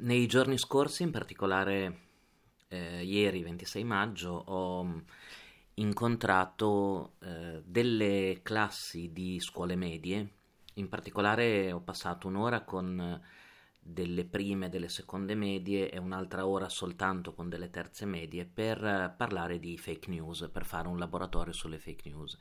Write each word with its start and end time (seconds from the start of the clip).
Nei 0.00 0.28
giorni 0.28 0.58
scorsi, 0.58 1.02
in 1.02 1.10
particolare 1.10 1.98
eh, 2.68 3.02
ieri 3.02 3.42
26 3.42 3.82
maggio, 3.82 4.30
ho 4.30 4.84
mm, 4.84 4.98
incontrato 5.74 7.14
eh, 7.20 7.62
delle 7.64 8.38
classi 8.44 9.12
di 9.12 9.40
scuole 9.40 9.74
medie, 9.74 10.34
in 10.74 10.88
particolare 10.88 11.72
ho 11.72 11.80
passato 11.80 12.28
un'ora 12.28 12.62
con 12.62 13.20
delle 13.80 14.24
prime 14.24 14.66
e 14.66 14.68
delle 14.68 14.88
seconde 14.88 15.34
medie 15.34 15.90
e 15.90 15.98
un'altra 15.98 16.46
ora 16.46 16.68
soltanto 16.68 17.34
con 17.34 17.48
delle 17.48 17.70
terze 17.70 18.06
medie 18.06 18.44
per 18.44 19.14
parlare 19.16 19.58
di 19.58 19.76
fake 19.76 20.10
news, 20.10 20.48
per 20.52 20.64
fare 20.64 20.86
un 20.86 20.98
laboratorio 20.98 21.52
sulle 21.52 21.80
fake 21.80 22.08
news. 22.08 22.38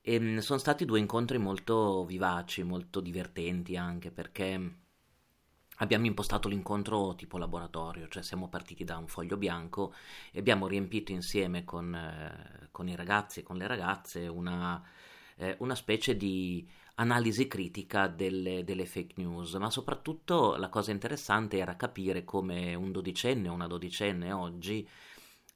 E 0.00 0.18
mm, 0.18 0.38
sono 0.38 0.58
stati 0.58 0.84
due 0.84 0.98
incontri 0.98 1.38
molto 1.38 2.04
vivaci, 2.04 2.64
molto 2.64 3.00
divertenti 3.00 3.76
anche 3.76 4.10
perché 4.10 4.80
Abbiamo 5.82 6.06
impostato 6.06 6.46
l'incontro 6.46 7.16
tipo 7.16 7.38
laboratorio, 7.38 8.06
cioè 8.06 8.22
siamo 8.22 8.48
partiti 8.48 8.84
da 8.84 8.98
un 8.98 9.08
foglio 9.08 9.36
bianco 9.36 9.92
e 10.30 10.38
abbiamo 10.38 10.68
riempito 10.68 11.10
insieme 11.10 11.64
con, 11.64 11.92
eh, 11.92 12.68
con 12.70 12.86
i 12.88 12.94
ragazzi 12.94 13.40
e 13.40 13.42
con 13.42 13.56
le 13.56 13.66
ragazze 13.66 14.28
una, 14.28 14.80
eh, 15.38 15.56
una 15.58 15.74
specie 15.74 16.16
di 16.16 16.64
analisi 16.94 17.48
critica 17.48 18.06
delle, 18.06 18.62
delle, 18.62 18.86
fake 18.86 19.14
news, 19.16 19.54
ma 19.54 19.70
soprattutto 19.70 20.54
la 20.54 20.68
cosa 20.68 20.92
interessante 20.92 21.58
era 21.58 21.74
capire 21.74 22.22
come 22.22 22.76
un 22.76 22.92
dodicenne 22.92 23.48
o 23.48 23.52
una 23.52 23.66
dodicenne 23.66 24.30
oggi 24.30 24.88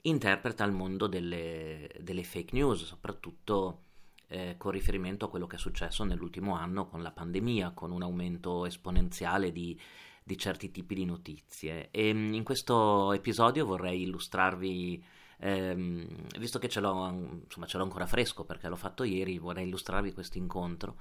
interpreta 0.02 0.64
il 0.64 0.72
mondo 0.72 1.06
delle, 1.06 1.88
delle 2.00 2.24
fake 2.24 2.52
news, 2.52 2.84
soprattutto 2.84 3.82
eh, 4.26 4.56
con 4.58 4.72
riferimento 4.72 5.26
a 5.26 5.30
quello 5.30 5.46
che 5.46 5.54
è 5.54 5.58
successo 5.60 6.02
nell'ultimo 6.02 6.56
anno 6.56 6.88
con 6.88 7.00
la 7.00 7.12
pandemia, 7.12 7.70
con 7.70 7.92
un 7.92 8.02
aumento 8.02 8.66
esponenziale 8.66 9.52
di 9.52 9.78
di 10.26 10.36
certi 10.36 10.72
tipi 10.72 10.96
di 10.96 11.04
notizie. 11.04 11.88
E 11.92 12.12
mm, 12.12 12.34
in 12.34 12.42
questo 12.42 13.12
episodio 13.12 13.64
vorrei 13.64 14.02
illustrarvi, 14.02 15.04
ehm, 15.38 16.06
visto 16.40 16.58
che 16.58 16.68
ce 16.68 16.80
l'ho, 16.80 17.38
insomma, 17.44 17.66
ce 17.66 17.76
l'ho 17.76 17.84
ancora 17.84 18.06
fresco 18.06 18.44
perché 18.44 18.66
l'ho 18.68 18.74
fatto 18.74 19.04
ieri, 19.04 19.38
vorrei 19.38 19.68
illustrarvi 19.68 20.12
questo 20.12 20.38
incontro 20.38 20.96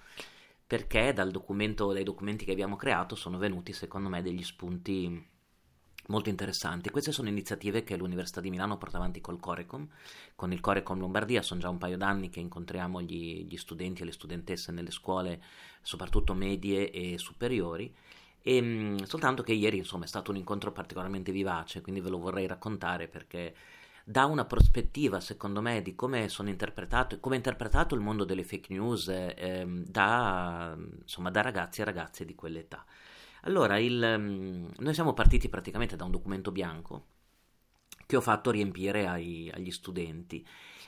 perché 0.68 1.14
dai 1.14 1.32
documenti 1.32 2.44
che 2.44 2.52
abbiamo 2.52 2.76
creato 2.76 3.16
sono 3.16 3.38
venuti 3.38 3.72
secondo 3.72 4.10
me 4.10 4.24
degli 4.24 4.44
spunti 4.44 5.34
molto 6.08 6.30
interessanti. 6.30 6.90
Queste 6.90 7.12
sono 7.12 7.30
iniziative 7.30 7.84
che 7.84 7.98
l'Università 7.98 8.42
di 8.42 8.50
Milano 8.50 8.78
porta 8.78 8.98
avanti 8.98 9.22
col 9.22 9.40
Corecom, 9.40 9.88
con 10.36 10.52
il 10.52 10.60
Corecom 10.60 11.00
Lombardia, 11.00 11.42
sono 11.42 11.60
già 11.60 11.70
un 11.70 11.78
paio 11.78 11.98
d'anni 11.98 12.30
che 12.30 12.40
incontriamo 12.40 13.02
gli, 13.02 13.46
gli 13.46 13.58
studenti 13.58 14.02
e 14.02 14.06
le 14.06 14.12
studentesse 14.12 14.72
nelle 14.72 14.92
scuole, 14.92 15.42
soprattutto 15.82 16.34
medie 16.34 16.92
e 16.92 17.18
superiori, 17.18 17.94
e, 18.48 18.58
ehm, 18.58 19.04
soltanto 19.06 19.42
che 19.42 19.54
ieri 19.54 19.78
insomma 19.78 20.06
è 20.06 20.08
stato 20.08 20.30
un 20.30 20.38
incontro 20.38 20.72
particolarmente 20.72 21.32
vivace, 21.32 21.82
quindi 21.82 22.00
ve 22.00 22.10
lo 22.10 22.20
vorrei 22.20 22.46
raccontare 22.46 23.08
perché 23.08 23.56
dà 24.04 24.26
una 24.26 24.46
prospettiva, 24.46 25.20
secondo 25.20 25.62
me, 25.62 25.82
di 25.82 25.96
come 25.96 26.30
sono 26.30 26.50
interpretato, 26.50 27.20
come 27.20 27.36
è 27.36 27.38
interpretato 27.40 27.96
il 27.96 28.02
mondo 28.02 28.24
delle 28.24 28.44
fake 28.44 28.72
news 28.72 29.08
eh, 29.08 29.66
da, 29.68 30.78
insomma, 31.02 31.32
da 31.32 31.42
ragazzi 31.42 31.82
e 31.82 31.86
ragazze 31.86 32.24
di 32.24 32.36
quell'età. 32.36 32.86
Allora, 33.42 33.80
il, 33.80 34.16
mm, 34.20 34.66
noi 34.78 34.94
siamo 34.94 35.14
partiti 35.14 35.50
praticamente 35.50 35.96
da 35.96 36.04
un 36.04 36.12
documento 36.12 36.52
bianco 36.52 37.06
che 38.06 38.16
ho 38.16 38.22
fatto 38.22 38.52
riempire 38.52 39.08
ai, 39.08 39.52
agli 39.52 39.72
studenti 39.72 40.46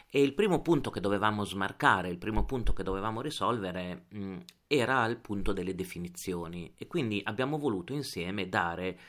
e 0.09 0.21
il 0.21 0.33
primo 0.33 0.61
punto 0.61 0.89
che 0.89 1.01
dovevamo 1.01 1.43
smarcare, 1.43 2.09
il 2.09 2.17
primo 2.17 2.45
punto 2.45 2.73
che 2.73 2.83
dovevamo 2.83 3.21
risolvere 3.21 4.05
mh, 4.09 4.19
mm, 4.19 4.37
era 4.67 5.05
il 5.05 5.17
punto 5.17 5.51
delle 5.53 5.75
definizioni. 5.75 6.73
E 6.77 6.87
quindi 6.87 7.21
abbiamo 7.23 7.57
voluto 7.57 7.93
insieme 7.93 8.47
dare 8.47 8.99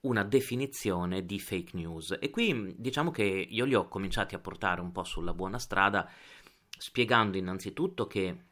una 0.00 0.24
definizione 0.24 1.24
di 1.24 1.38
fake 1.38 1.76
news. 1.76 2.16
E 2.20 2.30
qui 2.30 2.52
mm, 2.52 2.70
diciamo 2.76 3.10
che 3.10 3.22
io 3.24 3.64
li 3.64 3.74
ho 3.74 3.86
cominciati 3.88 4.34
a 4.34 4.40
portare 4.40 4.80
un 4.80 4.92
po' 4.92 5.04
sulla 5.04 5.34
buona 5.34 5.58
strada 5.58 6.08
spiegando 6.76 7.36
innanzitutto 7.36 8.06
che 8.06 8.44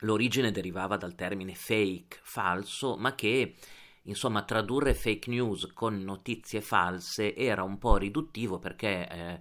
l'origine 0.00 0.50
derivava 0.52 0.96
dal 0.96 1.14
termine 1.14 1.54
fake, 1.54 2.20
falso, 2.22 2.96
ma 2.96 3.14
che 3.14 3.56
insomma 4.04 4.42
tradurre 4.44 4.94
fake 4.94 5.30
news 5.30 5.72
con 5.72 6.02
notizie 6.02 6.60
false 6.60 7.34
era 7.34 7.62
un 7.62 7.78
po' 7.78 7.96
riduttivo 7.96 8.58
perché 8.58 9.08
eh, 9.08 9.40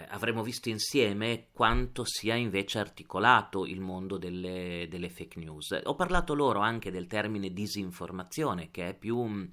eh, 0.00 0.06
avremo 0.08 0.42
visto 0.42 0.68
insieme 0.68 1.48
quanto 1.52 2.04
sia 2.04 2.34
invece 2.34 2.78
articolato 2.78 3.66
il 3.66 3.80
mondo 3.80 4.16
delle, 4.16 4.86
delle, 4.88 5.08
fake 5.08 5.38
news. 5.38 5.80
Ho 5.84 5.94
parlato 5.94 6.34
loro 6.34 6.60
anche 6.60 6.90
del 6.90 7.06
termine 7.06 7.52
disinformazione, 7.52 8.70
che 8.70 8.88
è 8.88 8.94
più, 8.94 9.50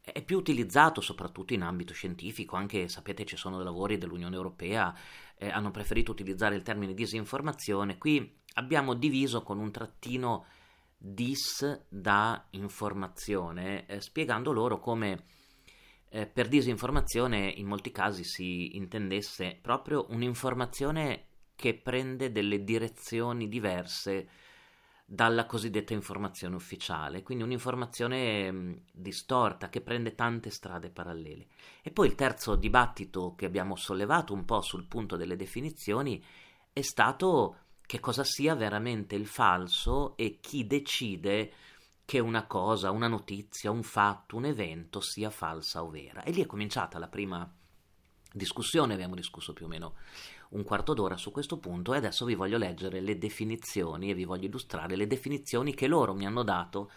è 0.00 0.22
più 0.22 0.38
utilizzato 0.38 1.00
soprattutto 1.00 1.54
in 1.54 1.62
ambito 1.62 1.92
scientifico, 1.92 2.56
anche 2.56 2.88
sapete 2.88 3.24
ci 3.24 3.36
sono 3.36 3.62
lavori 3.62 3.98
dell'Unione 3.98 4.36
Europea, 4.36 4.94
eh, 5.36 5.48
hanno 5.48 5.70
preferito 5.70 6.12
utilizzare 6.12 6.54
il 6.54 6.62
termine 6.62 6.94
disinformazione. 6.94 7.98
Qui 7.98 8.40
abbiamo 8.54 8.94
diviso 8.94 9.42
con 9.42 9.58
un 9.58 9.70
trattino 9.70 10.46
dis 10.96 11.84
da 11.88 12.46
informazione, 12.50 13.86
eh, 13.86 14.00
spiegando 14.00 14.52
loro 14.52 14.78
come 14.78 15.24
eh, 16.14 16.26
per 16.26 16.46
disinformazione 16.46 17.52
in 17.56 17.66
molti 17.66 17.90
casi 17.90 18.22
si 18.22 18.76
intendesse 18.76 19.58
proprio 19.60 20.06
un'informazione 20.10 21.26
che 21.56 21.74
prende 21.74 22.30
delle 22.30 22.62
direzioni 22.62 23.48
diverse 23.48 24.28
dalla 25.04 25.44
cosiddetta 25.44 25.92
informazione 25.92 26.54
ufficiale, 26.54 27.24
quindi 27.24 27.42
un'informazione 27.42 28.50
mm, 28.52 28.72
distorta 28.92 29.68
che 29.68 29.80
prende 29.80 30.14
tante 30.14 30.50
strade 30.50 30.88
parallele. 30.90 31.48
E 31.82 31.90
poi 31.90 32.06
il 32.06 32.14
terzo 32.14 32.54
dibattito 32.54 33.34
che 33.34 33.46
abbiamo 33.46 33.74
sollevato 33.74 34.32
un 34.32 34.44
po' 34.44 34.60
sul 34.60 34.86
punto 34.86 35.16
delle 35.16 35.34
definizioni 35.34 36.24
è 36.72 36.80
stato 36.82 37.56
che 37.84 37.98
cosa 37.98 38.22
sia 38.22 38.54
veramente 38.54 39.16
il 39.16 39.26
falso 39.26 40.16
e 40.16 40.38
chi 40.40 40.64
decide 40.64 41.52
che 42.04 42.18
una 42.18 42.46
cosa, 42.46 42.90
una 42.90 43.08
notizia, 43.08 43.70
un 43.70 43.82
fatto, 43.82 44.36
un 44.36 44.44
evento 44.44 45.00
sia 45.00 45.30
falsa 45.30 45.82
o 45.82 45.90
vera. 45.90 46.22
E 46.22 46.32
lì 46.32 46.42
è 46.42 46.46
cominciata 46.46 46.98
la 46.98 47.08
prima 47.08 47.50
discussione, 48.32 48.94
abbiamo 48.94 49.14
discusso 49.14 49.52
più 49.52 49.66
o 49.66 49.68
meno 49.68 49.94
un 50.50 50.64
quarto 50.64 50.94
d'ora 50.94 51.16
su 51.16 51.30
questo 51.30 51.58
punto 51.58 51.94
e 51.94 51.96
adesso 51.96 52.24
vi 52.24 52.34
voglio 52.34 52.58
leggere 52.58 53.00
le 53.00 53.18
definizioni 53.18 54.10
e 54.10 54.14
vi 54.14 54.24
voglio 54.24 54.46
illustrare 54.46 54.96
le 54.96 55.06
definizioni 55.06 55.74
che 55.74 55.86
loro 55.86 56.14
mi 56.14 56.26
hanno 56.26 56.42
dato 56.42 56.90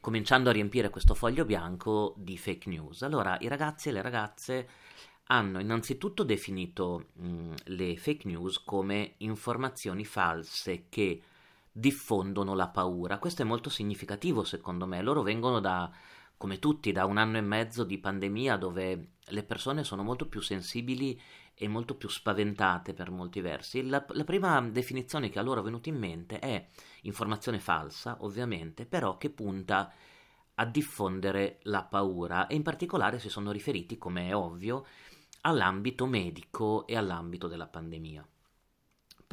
cominciando 0.00 0.50
a 0.50 0.52
riempire 0.52 0.90
questo 0.90 1.14
foglio 1.14 1.44
bianco 1.44 2.14
di 2.16 2.36
fake 2.36 2.68
news. 2.68 3.02
Allora, 3.02 3.38
i 3.40 3.48
ragazzi 3.48 3.88
e 3.88 3.92
le 3.92 4.02
ragazze 4.02 4.68
hanno 5.28 5.60
innanzitutto 5.60 6.24
definito 6.24 7.06
mh, 7.14 7.54
le 7.64 7.96
fake 7.96 8.28
news 8.28 8.62
come 8.64 9.14
informazioni 9.18 10.04
false 10.04 10.86
che 10.88 11.22
diffondono 11.76 12.54
la 12.54 12.68
paura. 12.68 13.18
Questo 13.18 13.42
è 13.42 13.44
molto 13.44 13.68
significativo 13.68 14.44
secondo 14.44 14.86
me. 14.86 15.02
Loro 15.02 15.22
vengono 15.22 15.58
da, 15.58 15.90
come 16.36 16.60
tutti, 16.60 16.92
da 16.92 17.04
un 17.04 17.16
anno 17.16 17.36
e 17.36 17.40
mezzo 17.40 17.82
di 17.82 17.98
pandemia 17.98 18.56
dove 18.56 19.14
le 19.24 19.42
persone 19.42 19.82
sono 19.82 20.04
molto 20.04 20.28
più 20.28 20.40
sensibili 20.40 21.20
e 21.52 21.66
molto 21.66 21.96
più 21.96 22.08
spaventate 22.08 22.94
per 22.94 23.10
molti 23.10 23.40
versi. 23.40 23.84
La, 23.88 24.04
la 24.10 24.24
prima 24.24 24.60
definizione 24.60 25.30
che 25.30 25.40
a 25.40 25.42
loro 25.42 25.60
è 25.60 25.64
venuta 25.64 25.88
in 25.88 25.98
mente 25.98 26.38
è 26.38 26.64
informazione 27.02 27.58
falsa, 27.58 28.18
ovviamente, 28.20 28.86
però 28.86 29.16
che 29.16 29.30
punta 29.30 29.92
a 30.54 30.66
diffondere 30.66 31.58
la 31.62 31.82
paura 31.82 32.46
e 32.46 32.54
in 32.54 32.62
particolare 32.62 33.18
si 33.18 33.28
sono 33.28 33.50
riferiti, 33.50 33.98
come 33.98 34.28
è 34.28 34.36
ovvio, 34.36 34.86
all'ambito 35.40 36.06
medico 36.06 36.86
e 36.86 36.96
all'ambito 36.96 37.48
della 37.48 37.66
pandemia. 37.66 38.24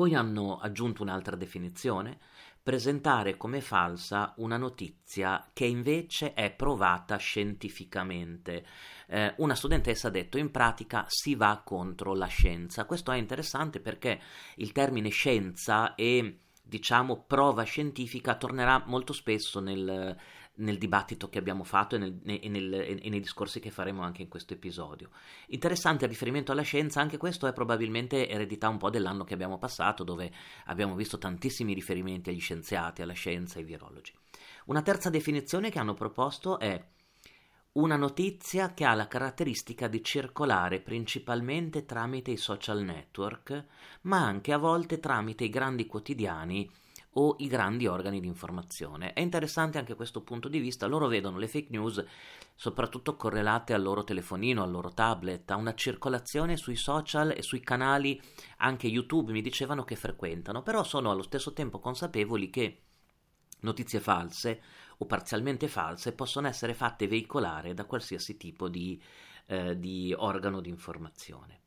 Poi 0.01 0.15
hanno 0.15 0.57
aggiunto 0.57 1.03
un'altra 1.03 1.35
definizione, 1.35 2.17
presentare 2.59 3.37
come 3.37 3.61
falsa 3.61 4.33
una 4.37 4.57
notizia 4.57 5.51
che 5.53 5.65
invece 5.65 6.33
è 6.33 6.49
provata 6.49 7.17
scientificamente. 7.17 8.65
Eh, 9.05 9.35
una 9.37 9.53
studentessa 9.53 10.07
ha 10.07 10.09
detto 10.09 10.39
in 10.39 10.49
pratica 10.49 11.05
si 11.07 11.35
va 11.35 11.61
contro 11.63 12.15
la 12.15 12.25
scienza. 12.25 12.85
Questo 12.85 13.11
è 13.11 13.17
interessante 13.17 13.79
perché 13.79 14.19
il 14.55 14.71
termine 14.71 15.09
scienza 15.09 15.93
e 15.93 16.39
diciamo 16.63 17.25
prova 17.27 17.61
scientifica 17.61 18.33
tornerà 18.33 18.81
molto 18.87 19.13
spesso 19.13 19.59
nel, 19.59 20.17
nel 20.55 20.77
dibattito 20.77 21.29
che 21.29 21.39
abbiamo 21.39 21.63
fatto 21.63 21.95
e, 21.95 21.99
nel, 21.99 22.19
e, 22.23 22.49
nel, 22.49 22.73
e, 22.73 23.09
nei 23.09 23.19
discorsi 23.19 23.59
che 23.59 23.71
faremo 23.71 24.01
anche 24.01 24.21
in 24.21 24.27
questo 24.27 24.53
episodio. 24.53 25.09
Interessante 25.47 26.05
a 26.05 26.07
riferimento 26.07 26.51
alla 26.51 26.61
scienza, 26.61 27.01
anche 27.01 27.17
questo 27.17 27.47
è 27.47 27.53
probabilmente 27.53 28.27
eredità 28.27 28.69
un 28.69 28.77
po' 28.77 28.89
dell'anno 28.89 29.23
che 29.23 29.33
abbiamo 29.33 29.57
passato, 29.57 30.03
dove 30.03 30.31
abbiamo 30.65 30.95
visto 30.95 31.17
tantissimi 31.17 31.73
riferimenti 31.73 32.29
agli 32.29 32.41
scienziati, 32.41 33.01
alla 33.01 33.13
scienza, 33.13 33.59
ai 33.59 33.65
virologi. 33.65 34.13
Una 34.65 34.81
terza 34.81 35.09
definizione 35.09 35.69
che 35.69 35.79
hanno 35.79 35.93
proposto 35.93 36.59
è 36.59 36.83
una 37.73 37.95
notizia 37.95 38.73
che 38.73 38.83
ha 38.83 38.93
la 38.93 39.07
caratteristica 39.07 39.87
di 39.87 40.03
circolare 40.03 40.81
principalmente 40.81 41.85
tramite 41.85 42.31
i 42.31 42.37
social 42.37 42.83
network, 42.83 43.65
ma 44.01 44.25
anche 44.25 44.51
a 44.51 44.57
volte 44.57 44.99
tramite 44.99 45.45
i 45.45 45.49
grandi 45.49 45.85
quotidiani 45.85 46.69
o 47.15 47.35
i 47.39 47.47
grandi 47.47 47.87
organi 47.87 48.19
di 48.19 48.27
informazione. 48.27 49.13
È 49.13 49.19
interessante 49.19 49.77
anche 49.77 49.95
questo 49.95 50.21
punto 50.21 50.47
di 50.47 50.59
vista, 50.59 50.87
loro 50.87 51.07
vedono 51.07 51.37
le 51.37 51.47
fake 51.47 51.67
news 51.71 52.03
soprattutto 52.55 53.15
correlate 53.15 53.73
al 53.73 53.81
loro 53.81 54.03
telefonino, 54.03 54.63
al 54.63 54.71
loro 54.71 54.93
tablet, 54.93 55.49
a 55.51 55.55
una 55.55 55.73
circolazione 55.73 56.57
sui 56.57 56.75
social 56.75 57.31
e 57.35 57.41
sui 57.41 57.59
canali, 57.59 58.21
anche 58.57 58.87
YouTube 58.87 59.31
mi 59.31 59.41
dicevano 59.41 59.83
che 59.83 59.95
frequentano, 59.95 60.61
però 60.61 60.83
sono 60.83 61.11
allo 61.11 61.23
stesso 61.23 61.53
tempo 61.53 61.79
consapevoli 61.79 62.49
che 62.49 62.81
notizie 63.61 63.99
false 63.99 64.61
o 64.97 65.05
parzialmente 65.05 65.67
false 65.67 66.13
possono 66.13 66.47
essere 66.47 66.73
fatte 66.73 67.07
veicolare 67.07 67.73
da 67.73 67.85
qualsiasi 67.85 68.37
tipo 68.37 68.69
di, 68.69 69.01
eh, 69.47 69.77
di 69.79 70.13
organo 70.15 70.61
di 70.61 70.69
informazione. 70.69 71.60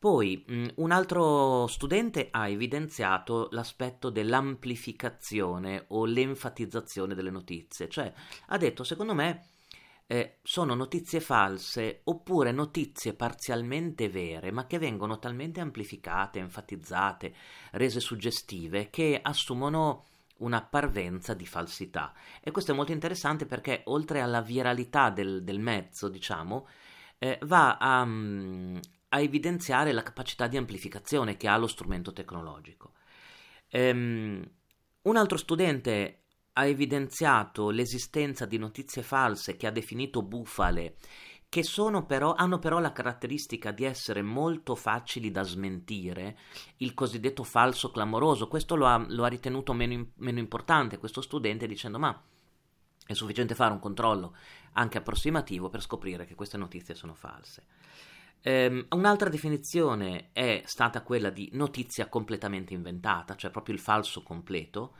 Poi 0.00 0.46
mm, 0.50 0.68
un 0.76 0.92
altro 0.92 1.66
studente 1.66 2.28
ha 2.30 2.48
evidenziato 2.48 3.48
l'aspetto 3.50 4.08
dell'amplificazione 4.08 5.84
o 5.88 6.06
l'enfatizzazione 6.06 7.14
delle 7.14 7.28
notizie, 7.28 7.86
cioè 7.90 8.10
ha 8.46 8.56
detto 8.56 8.82
secondo 8.82 9.12
me 9.12 9.48
eh, 10.06 10.38
sono 10.42 10.74
notizie 10.74 11.20
false 11.20 12.00
oppure 12.04 12.50
notizie 12.50 13.12
parzialmente 13.12 14.08
vere 14.08 14.50
ma 14.50 14.66
che 14.66 14.78
vengono 14.78 15.18
talmente 15.18 15.60
amplificate, 15.60 16.38
enfatizzate, 16.38 17.34
rese 17.72 18.00
suggestive 18.00 18.88
che 18.88 19.20
assumono 19.22 20.06
una 20.38 20.62
parvenza 20.62 21.34
di 21.34 21.44
falsità. 21.44 22.14
E 22.40 22.50
questo 22.52 22.72
è 22.72 22.74
molto 22.74 22.92
interessante 22.92 23.44
perché 23.44 23.82
oltre 23.84 24.22
alla 24.22 24.40
viralità 24.40 25.10
del, 25.10 25.44
del 25.44 25.60
mezzo, 25.60 26.08
diciamo, 26.08 26.66
eh, 27.18 27.38
va 27.42 27.76
a, 27.76 28.00
um, 28.00 28.80
a 29.10 29.20
evidenziare 29.20 29.92
la 29.92 30.02
capacità 30.02 30.46
di 30.46 30.56
amplificazione 30.56 31.36
che 31.36 31.48
ha 31.48 31.56
lo 31.56 31.66
strumento 31.66 32.12
tecnologico. 32.12 32.94
Um, 33.72 34.42
un 35.02 35.16
altro 35.16 35.38
studente 35.38 36.22
ha 36.54 36.66
evidenziato 36.66 37.70
l'esistenza 37.70 38.44
di 38.44 38.58
notizie 38.58 39.02
false 39.02 39.56
che 39.56 39.66
ha 39.66 39.70
definito 39.70 40.22
bufale, 40.22 40.96
che 41.48 41.64
però, 42.06 42.34
hanno 42.34 42.58
però 42.58 42.78
la 42.78 42.92
caratteristica 42.92 43.72
di 43.72 43.84
essere 43.84 44.22
molto 44.22 44.76
facili 44.76 45.30
da 45.30 45.42
smentire, 45.42 46.38
il 46.78 46.94
cosiddetto 46.94 47.42
falso 47.42 47.90
clamoroso. 47.90 48.46
Questo 48.46 48.76
lo 48.76 48.86
ha, 48.86 49.04
lo 49.08 49.24
ha 49.24 49.28
ritenuto 49.28 49.72
meno, 49.72 50.10
meno 50.16 50.38
importante 50.38 50.98
questo 50.98 51.20
studente 51.20 51.66
dicendo 51.66 51.98
ma 51.98 52.22
è 53.04 53.14
sufficiente 53.14 53.56
fare 53.56 53.72
un 53.72 53.80
controllo 53.80 54.36
anche 54.74 54.98
approssimativo 54.98 55.68
per 55.68 55.82
scoprire 55.82 56.24
che 56.24 56.36
queste 56.36 56.56
notizie 56.56 56.94
sono 56.94 57.14
false. 57.14 57.64
Um, 58.42 58.86
un'altra 58.90 59.28
definizione 59.28 60.30
è 60.32 60.62
stata 60.64 61.02
quella 61.02 61.28
di 61.28 61.50
notizia 61.52 62.08
completamente 62.08 62.72
inventata, 62.72 63.36
cioè 63.36 63.50
proprio 63.50 63.74
il 63.74 63.80
falso 63.80 64.22
completo. 64.22 64.94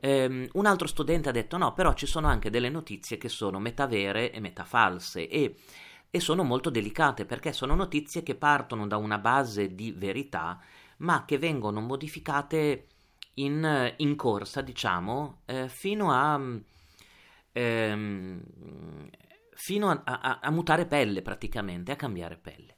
Um, 0.00 0.46
un 0.52 0.66
altro 0.66 0.86
studente 0.86 1.28
ha 1.28 1.32
detto 1.32 1.56
no, 1.56 1.72
però 1.72 1.94
ci 1.94 2.06
sono 2.06 2.28
anche 2.28 2.50
delle 2.50 2.68
notizie 2.68 3.18
che 3.18 3.28
sono 3.28 3.58
metà 3.58 3.86
vere 3.86 4.30
e 4.30 4.40
metà 4.40 4.64
false 4.64 5.28
e, 5.28 5.56
e 6.10 6.20
sono 6.20 6.44
molto 6.44 6.70
delicate 6.70 7.24
perché 7.24 7.52
sono 7.52 7.74
notizie 7.74 8.22
che 8.22 8.36
partono 8.36 8.86
da 8.86 8.98
una 8.98 9.18
base 9.18 9.74
di 9.74 9.92
verità 9.92 10.60
ma 10.98 11.24
che 11.24 11.38
vengono 11.38 11.80
modificate 11.80 12.86
in, 13.34 13.94
in 13.96 14.16
corsa, 14.16 14.60
diciamo, 14.60 15.42
eh, 15.46 15.68
fino 15.68 16.12
a... 16.12 16.40
Ehm, 17.52 18.42
fino 19.56 19.88
a, 19.90 20.02
a, 20.04 20.38
a, 20.42 20.50
mutare 20.50 20.86
pelle 20.86 21.22
praticamente, 21.22 21.90
a 21.90 21.96
cambiare 21.96 22.36
pelle. 22.36 22.75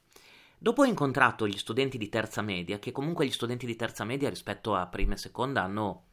Dopo 0.60 0.82
ho 0.82 0.86
incontrato 0.86 1.46
gli 1.46 1.56
studenti 1.56 1.98
di 1.98 2.08
terza 2.08 2.42
media, 2.42 2.80
che 2.80 2.90
comunque 2.90 3.24
gli 3.24 3.30
studenti 3.30 3.64
di 3.64 3.76
terza 3.76 4.04
media 4.04 4.28
rispetto 4.28 4.74
a 4.74 4.88
prima 4.88 5.14
e 5.14 5.16
seconda 5.16 5.62
hanno, 5.62 6.06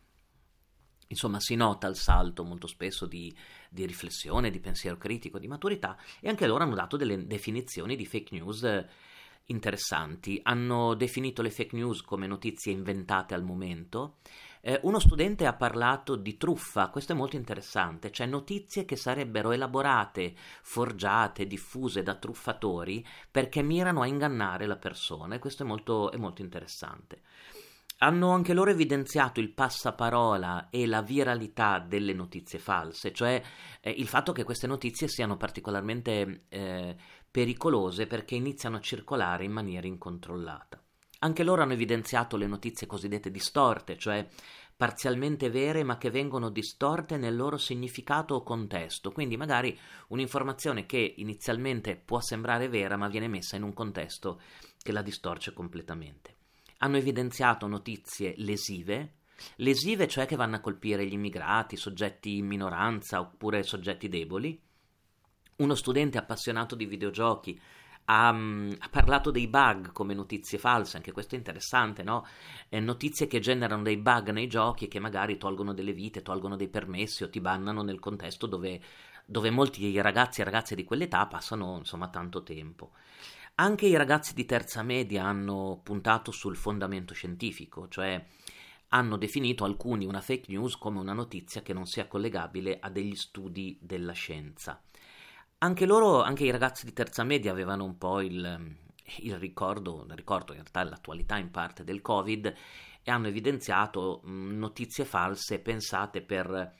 insomma, 1.07 1.39
si 1.39 1.55
nota 1.55 1.87
il 1.87 1.95
salto 1.95 2.43
molto 2.43 2.67
spesso 2.67 3.07
di, 3.07 3.35
di 3.69 3.87
riflessione, 3.87 4.51
di 4.51 4.59
pensiero 4.59 4.97
critico, 4.97 5.39
di 5.39 5.47
maturità, 5.47 5.97
e 6.19 6.29
anche 6.29 6.45
loro 6.45 6.63
hanno 6.63 6.75
dato 6.75 6.95
delle 6.95 7.25
definizioni 7.25 7.95
di 7.95 8.05
fake 8.05 8.35
news 8.35 8.63
eh, 8.63 8.87
interessanti. 9.45 10.39
Hanno 10.43 10.93
definito 10.93 11.41
le 11.41 11.49
fake 11.49 11.75
news 11.75 12.03
come 12.03 12.27
notizie 12.27 12.71
inventate 12.71 13.33
al 13.33 13.43
momento 13.43 14.17
eh, 14.67 14.79
uno 14.81 14.97
studente 14.97 15.45
ha 15.45 15.53
parlato 15.53 16.15
di 16.15 16.37
truffa, 16.37 16.89
questo 16.89 17.13
è 17.13 17.15
molto 17.15 17.35
interessante, 17.35 18.11
cioè 18.11 18.25
notizie 18.25 18.83
che 18.83 18.95
sarebbero 18.95 19.51
elaborate, 19.51 20.33
forgiate, 20.63 21.45
diffuse 21.45 22.01
da 22.01 22.15
truffatori 22.15 23.05
perché 23.29 23.61
mirano 23.61 24.01
a 24.01 24.07
ingannare 24.07 24.65
la 24.65 24.77
persona 24.77 25.35
e 25.35 25.39
questo 25.39 25.61
è 25.61 25.67
molto, 25.67 26.11
è 26.11 26.17
molto 26.17 26.41
interessante. 26.41 27.21
Hanno 27.99 28.31
anche 28.31 28.55
loro 28.55 28.71
evidenziato 28.71 29.39
il 29.39 29.53
passaparola 29.53 30.69
e 30.71 30.87
la 30.87 31.03
viralità 31.03 31.77
delle 31.77 32.13
notizie 32.13 32.57
false, 32.57 33.13
cioè 33.13 33.39
eh, 33.81 33.91
il 33.91 34.07
fatto 34.07 34.31
che 34.31 34.43
queste 34.43 34.65
notizie 34.65 35.07
siano 35.07 35.37
particolarmente 35.37 36.45
eh, 36.49 36.95
pericolose 37.29 38.07
perché 38.07 38.33
iniziano 38.33 38.77
a 38.77 38.81
circolare 38.81 39.43
in 39.43 39.51
maniera 39.51 39.85
incontrollata. 39.85 40.84
Anche 41.25 41.41
loro 41.41 41.63
hanno 41.63 41.73
evidenziato 41.73 42.37
le 42.37 42.45
notizie 42.45 42.85
cosiddette 42.85 43.31
distorte, 43.31 43.97
cioè 43.97 44.27
parzialmente 44.77 45.49
vere 45.49 45.83
ma 45.83 45.97
che 45.97 46.11
vengono 46.11 46.51
distorte 46.51 47.17
nel 47.17 47.35
loro 47.35 47.57
significato 47.57 48.35
o 48.35 48.43
contesto, 48.43 49.11
quindi 49.11 49.35
magari 49.35 49.75
un'informazione 50.09 50.85
che 50.85 51.15
inizialmente 51.17 51.95
può 51.95 52.21
sembrare 52.21 52.69
vera 52.69 52.95
ma 52.95 53.07
viene 53.07 53.27
messa 53.27 53.55
in 53.55 53.63
un 53.63 53.73
contesto 53.73 54.39
che 54.77 54.91
la 54.91 55.01
distorce 55.01 55.51
completamente. 55.51 56.35
Hanno 56.77 56.97
evidenziato 56.97 57.65
notizie 57.65 58.35
lesive, 58.37 59.15
lesive 59.55 60.07
cioè 60.07 60.27
che 60.27 60.35
vanno 60.35 60.57
a 60.57 60.61
colpire 60.61 61.07
gli 61.07 61.13
immigrati, 61.13 61.75
soggetti 61.75 62.37
in 62.37 62.45
minoranza 62.45 63.19
oppure 63.19 63.63
soggetti 63.63 64.09
deboli. 64.09 64.61
Uno 65.55 65.73
studente 65.73 66.19
appassionato 66.19 66.75
di 66.75 66.85
videogiochi 66.85 67.59
ha, 68.05 68.31
mm, 68.31 68.71
ha, 68.79 68.89
parlato 68.89 69.31
dei 69.31 69.47
bug 69.47 69.91
come 69.91 70.13
notizie 70.13 70.57
false, 70.57 70.97
anche 70.97 71.11
questo 71.11 71.35
è 71.35 71.37
interessante, 71.37 72.03
no? 72.03 72.25
Eh, 72.69 72.79
notizie 72.79 73.27
che 73.27 73.39
generano 73.39 73.83
dei 73.83 73.97
bug 73.97 74.31
nei 74.31 74.47
giochi 74.47 74.85
e 74.85 74.87
che 74.87 74.99
magari 74.99 75.37
tolgono 75.37 75.73
delle 75.73 75.93
vite, 75.93 76.21
tolgono 76.21 76.55
dei 76.55 76.67
permessi 76.69 77.23
o 77.23 77.29
ti 77.29 77.39
bannano 77.39 77.81
nel 77.81 77.99
contesto 77.99 78.45
dove, 78.47 78.79
dove 79.25 79.49
molti 79.49 79.99
ragazzi 79.99 80.41
e 80.41 80.43
ragazze 80.43 80.75
di 80.75 80.83
quell'età 80.83 81.25
passano 81.25 81.77
insomma 81.77 82.09
tanto 82.09 82.43
tempo. 82.43 82.91
Anche 83.55 83.85
i 83.85 83.95
ragazzi 83.95 84.33
di 84.33 84.45
terza 84.45 84.83
media 84.83 85.23
hanno 85.25 85.79
puntato 85.81 86.31
sul 86.31 86.57
fondamento 86.57 87.13
scientifico, 87.13 87.87
cioè 87.87 88.23
hanno 88.89 89.17
definito 89.17 89.63
alcuni 89.63 90.05
una 90.05 90.21
fake 90.21 90.51
news 90.51 90.77
come 90.77 90.99
una 90.99 91.13
notizia 91.13 91.61
che 91.61 91.73
non 91.73 91.85
sia 91.85 92.07
collegabile 92.07 92.77
a 92.79 92.89
degli 92.89 93.15
studi 93.15 93.77
della 93.81 94.13
scienza. 94.13 94.81
Anche 95.65 95.87
loro, 95.87 96.21
anche 96.21 96.45
i 96.45 96.51
ragazzi 96.51 96.85
di 96.85 96.93
terza 96.93 97.23
media 97.23 97.51
avevano 97.51 97.85
un 97.85 97.97
po' 97.97 98.21
il, 98.21 98.75
il 99.21 99.39
ricordo, 99.39 100.05
il 100.07 100.15
ricordo 100.15 100.51
in 100.51 100.59
realtà 100.59 100.83
l'attualità 100.83 101.37
in 101.37 101.49
parte 101.49 101.83
del 101.83 102.03
Covid 102.03 102.53
e 103.01 103.09
hanno 103.09 103.25
evidenziato 103.25 104.21
notizie 104.25 105.05
false 105.05 105.57
pensate 105.57 106.21
per 106.21 106.71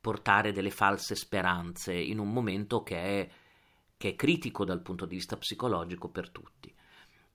portare 0.00 0.52
delle 0.52 0.70
false 0.70 1.16
speranze 1.16 1.92
in 1.94 2.20
un 2.20 2.32
momento 2.32 2.84
che 2.84 2.96
è, 2.96 3.28
che 3.96 4.10
è 4.10 4.14
critico 4.14 4.64
dal 4.64 4.82
punto 4.82 5.04
di 5.04 5.16
vista 5.16 5.36
psicologico 5.36 6.08
per 6.08 6.30
tutti. 6.30 6.72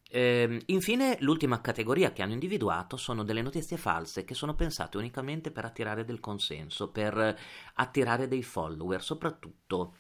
E, 0.10 0.62
infine, 0.68 1.18
l'ultima 1.20 1.60
categoria 1.60 2.14
che 2.14 2.22
hanno 2.22 2.32
individuato 2.32 2.96
sono 2.96 3.26
delle 3.26 3.42
notizie 3.42 3.76
false 3.76 4.24
che 4.24 4.36
sono 4.36 4.56
pensate 4.56 4.96
unicamente 4.96 5.52
per 5.52 5.66
attirare 5.66 6.06
del 6.06 6.22
consenso, 6.22 6.92
per 6.92 7.38
attirare 7.74 8.30
dei 8.30 8.42
follower, 8.42 9.04
soprattutto 9.04 9.96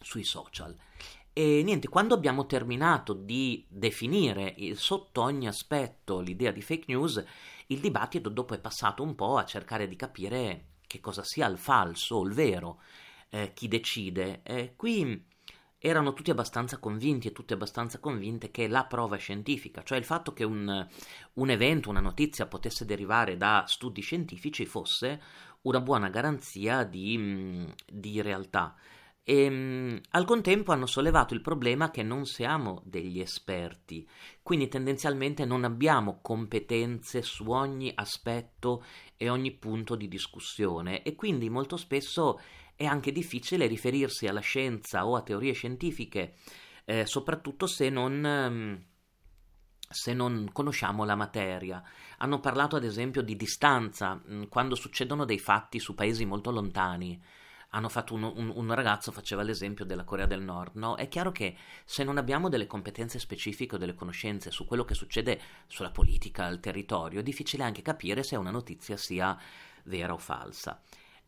sui 0.00 0.24
social. 0.24 0.76
E 1.32 1.62
niente, 1.62 1.88
quando 1.88 2.14
abbiamo 2.14 2.46
terminato 2.46 3.12
di 3.12 3.64
definire 3.68 4.56
sotto 4.74 5.22
ogni 5.22 5.46
aspetto 5.46 6.18
l'idea 6.18 6.50
di 6.50 6.62
fake 6.62 6.86
news, 6.88 7.24
il 7.66 7.78
dibattito 7.78 8.28
dopo 8.28 8.54
è 8.54 8.58
passato 8.58 9.04
un 9.04 9.14
po' 9.14 9.36
a 9.36 9.44
cercare 9.44 9.86
di 9.86 9.94
capire 9.94 10.70
che 10.88 10.98
cosa 10.98 11.22
sia 11.22 11.46
il 11.46 11.58
falso 11.58 12.16
o 12.16 12.24
il 12.24 12.34
vero, 12.34 12.80
eh, 13.28 13.52
chi 13.54 13.68
decide. 13.68 14.40
Eh, 14.42 14.74
qui 14.74 15.24
erano 15.78 16.12
tutti 16.12 16.32
abbastanza 16.32 16.78
convinti 16.78 17.28
e 17.28 17.32
tutte 17.32 17.54
abbastanza 17.54 18.00
convinte 18.00 18.50
che 18.50 18.66
la 18.66 18.84
prova 18.84 19.16
scientifica, 19.16 19.84
cioè 19.84 19.98
il 19.98 20.04
fatto 20.04 20.32
che 20.32 20.42
un, 20.42 20.88
un 21.34 21.50
evento, 21.50 21.88
una 21.88 22.00
notizia 22.00 22.46
potesse 22.46 22.84
derivare 22.84 23.36
da 23.36 23.64
studi 23.68 24.00
scientifici 24.00 24.66
fosse 24.66 25.22
una 25.62 25.80
buona 25.80 26.08
garanzia 26.08 26.82
di, 26.82 27.72
di 27.86 28.20
realtà 28.22 28.74
e 29.28 29.42
ehm, 29.42 30.00
al 30.12 30.24
contempo 30.24 30.72
hanno 30.72 30.86
sollevato 30.86 31.34
il 31.34 31.42
problema 31.42 31.90
che 31.90 32.02
non 32.02 32.24
siamo 32.24 32.80
degli 32.86 33.20
esperti, 33.20 34.08
quindi 34.42 34.68
tendenzialmente 34.68 35.44
non 35.44 35.64
abbiamo 35.64 36.20
competenze 36.22 37.20
su 37.20 37.50
ogni 37.50 37.92
aspetto 37.94 38.82
e 39.18 39.28
ogni 39.28 39.52
punto 39.52 39.96
di 39.96 40.08
discussione 40.08 41.02
e 41.02 41.14
quindi 41.14 41.50
molto 41.50 41.76
spesso 41.76 42.40
è 42.74 42.86
anche 42.86 43.12
difficile 43.12 43.66
riferirsi 43.66 44.26
alla 44.26 44.40
scienza 44.40 45.06
o 45.06 45.14
a 45.14 45.20
teorie 45.20 45.52
scientifiche, 45.52 46.36
eh, 46.86 47.04
soprattutto 47.04 47.66
se 47.66 47.90
non... 47.90 48.24
Ehm, 48.24 48.84
se 49.90 50.12
non 50.12 50.50
conosciamo 50.52 51.04
la 51.04 51.14
materia. 51.14 51.82
Hanno 52.18 52.40
parlato 52.40 52.76
ad 52.76 52.84
esempio 52.84 53.22
di 53.22 53.36
distanza, 53.36 54.20
mm, 54.22 54.42
quando 54.50 54.74
succedono 54.74 55.24
dei 55.24 55.38
fatti 55.38 55.78
su 55.78 55.94
paesi 55.94 56.26
molto 56.26 56.50
lontani. 56.50 57.18
Hanno 57.70 57.88
fatto 57.88 58.14
un, 58.14 58.22
un, 58.22 58.52
un, 58.54 58.74
ragazzo 58.74 59.12
faceva 59.12 59.42
l'esempio 59.42 59.84
della 59.84 60.04
Corea 60.04 60.26
del 60.26 60.40
Nord, 60.40 60.76
no? 60.76 60.96
È 60.96 61.06
chiaro 61.08 61.32
che 61.32 61.56
se 61.84 62.02
non 62.02 62.16
abbiamo 62.16 62.48
delle 62.48 62.66
competenze 62.66 63.18
specifiche 63.18 63.74
o 63.74 63.78
delle 63.78 63.94
conoscenze 63.94 64.50
su 64.50 64.64
quello 64.64 64.84
che 64.84 64.94
succede 64.94 65.40
sulla 65.66 65.90
politica, 65.90 66.44
al 66.44 66.60
territorio, 66.60 67.20
è 67.20 67.22
difficile 67.22 67.64
anche 67.64 67.82
capire 67.82 68.22
se 68.22 68.36
una 68.36 68.50
notizia 68.50 68.96
sia 68.96 69.38
vera 69.84 70.14
o 70.14 70.18
falsa. 70.18 70.80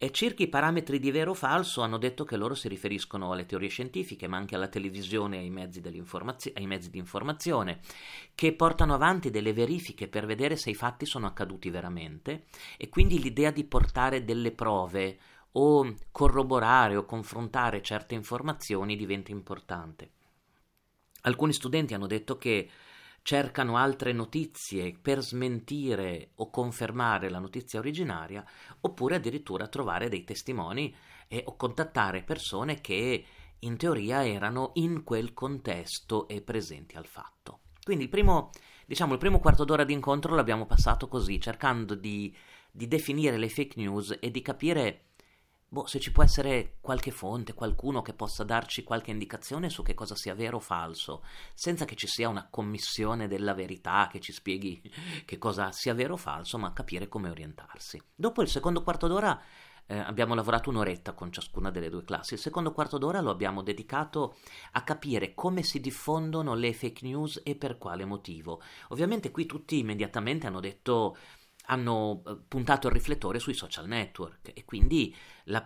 E 0.03 0.13
circa 0.13 0.43
i 0.43 0.49
parametri 0.49 0.99
di 0.99 1.11
vero 1.11 1.33
o 1.33 1.35
falso 1.35 1.83
hanno 1.83 1.99
detto 1.99 2.25
che 2.25 2.39
loro 2.39 2.55
si 2.55 2.69
riferiscono 2.69 3.33
alle 3.33 3.45
teorie 3.45 3.69
scientifiche, 3.69 4.29
ma 4.29 4.39
anche 4.39 4.55
alla 4.55 4.69
televisione 4.69 5.37
e 5.37 5.41
ai 5.41 5.51
mezzi, 5.51 5.83
ai 6.55 6.67
mezzi 6.67 6.89
di 6.89 6.97
informazione, 6.97 7.81
che 8.35 8.55
portano 8.55 8.95
avanti 8.95 9.29
delle 9.29 9.53
verifiche 9.53 10.09
per 10.09 10.25
vedere 10.25 10.57
se 10.57 10.71
i 10.71 10.75
fatti 10.75 11.05
sono 11.05 11.27
accaduti 11.27 11.69
veramente 11.69 12.47
e 12.79 12.89
quindi 12.89 13.21
l'idea 13.21 13.51
di 13.51 13.65
portare 13.65 14.25
delle 14.25 14.53
prove 14.53 15.19
o 15.53 15.95
corroborare 16.13 16.97
o 16.97 17.05
confrontare 17.05 17.83
certe 17.83 18.15
informazioni 18.15 18.97
diventa 18.97 19.31
importante. 19.31 20.13
Alcuni 21.23 21.53
studenti 21.53 21.95
hanno 21.95 22.07
detto 22.07 22.39
che 22.39 22.71
cercano 23.23 23.77
altre 23.77 24.13
notizie 24.13 24.97
per 25.01 25.21
smentire 25.21 26.31
o 26.37 26.51
confermare 26.51 27.29
la 27.29 27.39
notizia 27.39 27.79
originaria, 27.79 28.45
oppure 28.81 29.17
addirittura 29.17 29.69
trovare 29.69 30.09
dei 30.09 30.25
testimoni 30.25 30.95
e, 31.29 31.43
o 31.47 31.57
contattare 31.57 32.23
persone 32.23 32.81
che 32.81 33.25
in 33.59 33.77
teoria 33.77 34.27
erano 34.27 34.71
in 34.75 35.05
quel 35.05 35.35
contesto 35.35 36.29
e 36.29 36.41
presenti 36.41 36.97
al 36.97 37.07
fatto. 37.07 37.61
Quindi 37.83 38.05
il 38.05 38.11
primo, 38.11 38.51
diciamo, 38.87 39.13
il 39.13 39.19
primo 39.19 39.39
quarto 39.39 39.65
d'ora 39.65 39.85
di 39.85 39.93
incontro 39.93 40.35
l'abbiamo 40.35 40.67
passato 40.67 41.09
così, 41.09 41.41
cercando 41.41 41.95
di, 41.95 42.35
di 42.71 42.89
definire 42.89 43.37
le 43.37 43.49
fake 43.51 43.79
news 43.79 44.17
e 44.19 44.31
di 44.31 44.41
capire 44.41 45.10
Boh, 45.73 45.87
se 45.87 46.01
ci 46.01 46.11
può 46.11 46.25
essere 46.25 46.79
qualche 46.81 47.13
fonte, 47.13 47.55
qualcuno 47.55 48.03
che 48.03 48.13
possa 48.13 48.43
darci 48.43 48.83
qualche 48.83 49.13
indicazione 49.13 49.71
su 49.71 49.85
che 49.85 49.95
cosa 49.95 50.17
sia 50.17 50.35
vero 50.35 50.57
o 50.57 50.61
falso, 50.61 51.23
senza 51.55 51.85
che 51.85 51.95
ci 51.95 52.09
sia 52.09 52.29
una 52.29 52.49
commissione 52.51 53.29
della 53.29 53.55
verità 53.55 54.09
che 54.11 54.19
ci 54.19 54.33
spieghi 54.33 54.83
che 55.25 55.39
cosa 55.39 55.71
sia 55.71 55.95
vero 55.95 56.15
o 56.15 56.17
falso, 56.17 56.59
ma 56.59 56.73
capire 56.73 57.07
come 57.07 57.31
orientarsi. 57.31 58.03
Dopo 58.13 58.43
il 58.43 58.49
secondo 58.49 58.83
quarto 58.83 59.07
d'ora 59.07 59.41
eh, 59.87 59.97
abbiamo 59.97 60.35
lavorato 60.35 60.71
un'oretta 60.71 61.13
con 61.13 61.31
ciascuna 61.31 61.71
delle 61.71 61.89
due 61.89 62.03
classi. 62.03 62.35
Il 62.35 62.41
secondo 62.41 62.73
quarto 62.73 62.99
d'ora 62.99 63.21
lo 63.21 63.31
abbiamo 63.31 63.63
dedicato 63.63 64.39
a 64.73 64.83
capire 64.83 65.35
come 65.35 65.63
si 65.63 65.79
diffondono 65.79 66.55
le 66.55 66.73
fake 66.73 67.07
news 67.07 67.43
e 67.45 67.55
per 67.55 67.79
quale 67.79 68.05
motivo. 68.05 68.61
Ovviamente 68.89 69.31
qui 69.31 69.47
tutti 69.47 69.79
immediatamente 69.79 70.49
hanno 70.49 70.59
detto 70.59 71.17
hanno 71.71 72.23
eh, 72.27 72.37
puntato 72.47 72.89
il 72.89 72.93
riflettore 72.93 73.39
sui 73.39 73.55
social 73.55 73.87
network 73.87 74.51
e 74.53 74.65
quindi 74.65 75.15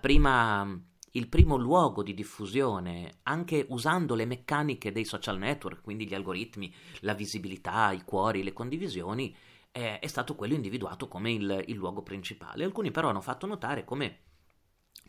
prima, 0.00 0.80
il 1.12 1.28
primo 1.28 1.56
luogo 1.56 2.02
di 2.02 2.14
diffusione, 2.14 3.18
anche 3.24 3.66
usando 3.70 4.14
le 4.14 4.26
meccaniche 4.26 4.92
dei 4.92 5.04
social 5.04 5.38
network, 5.38 5.82
quindi 5.82 6.06
gli 6.06 6.14
algoritmi, 6.14 6.72
la 7.00 7.14
visibilità, 7.14 7.90
i 7.92 8.02
cuori, 8.04 8.42
le 8.42 8.52
condivisioni, 8.52 9.34
è, 9.70 9.98
è 10.00 10.06
stato 10.06 10.34
quello 10.34 10.54
individuato 10.54 11.08
come 11.08 11.32
il, 11.32 11.64
il 11.66 11.74
luogo 11.74 12.02
principale. 12.02 12.64
Alcuni 12.64 12.90
però 12.90 13.08
hanno 13.08 13.20
fatto 13.20 13.46
notare 13.46 13.84
come 13.84 14.18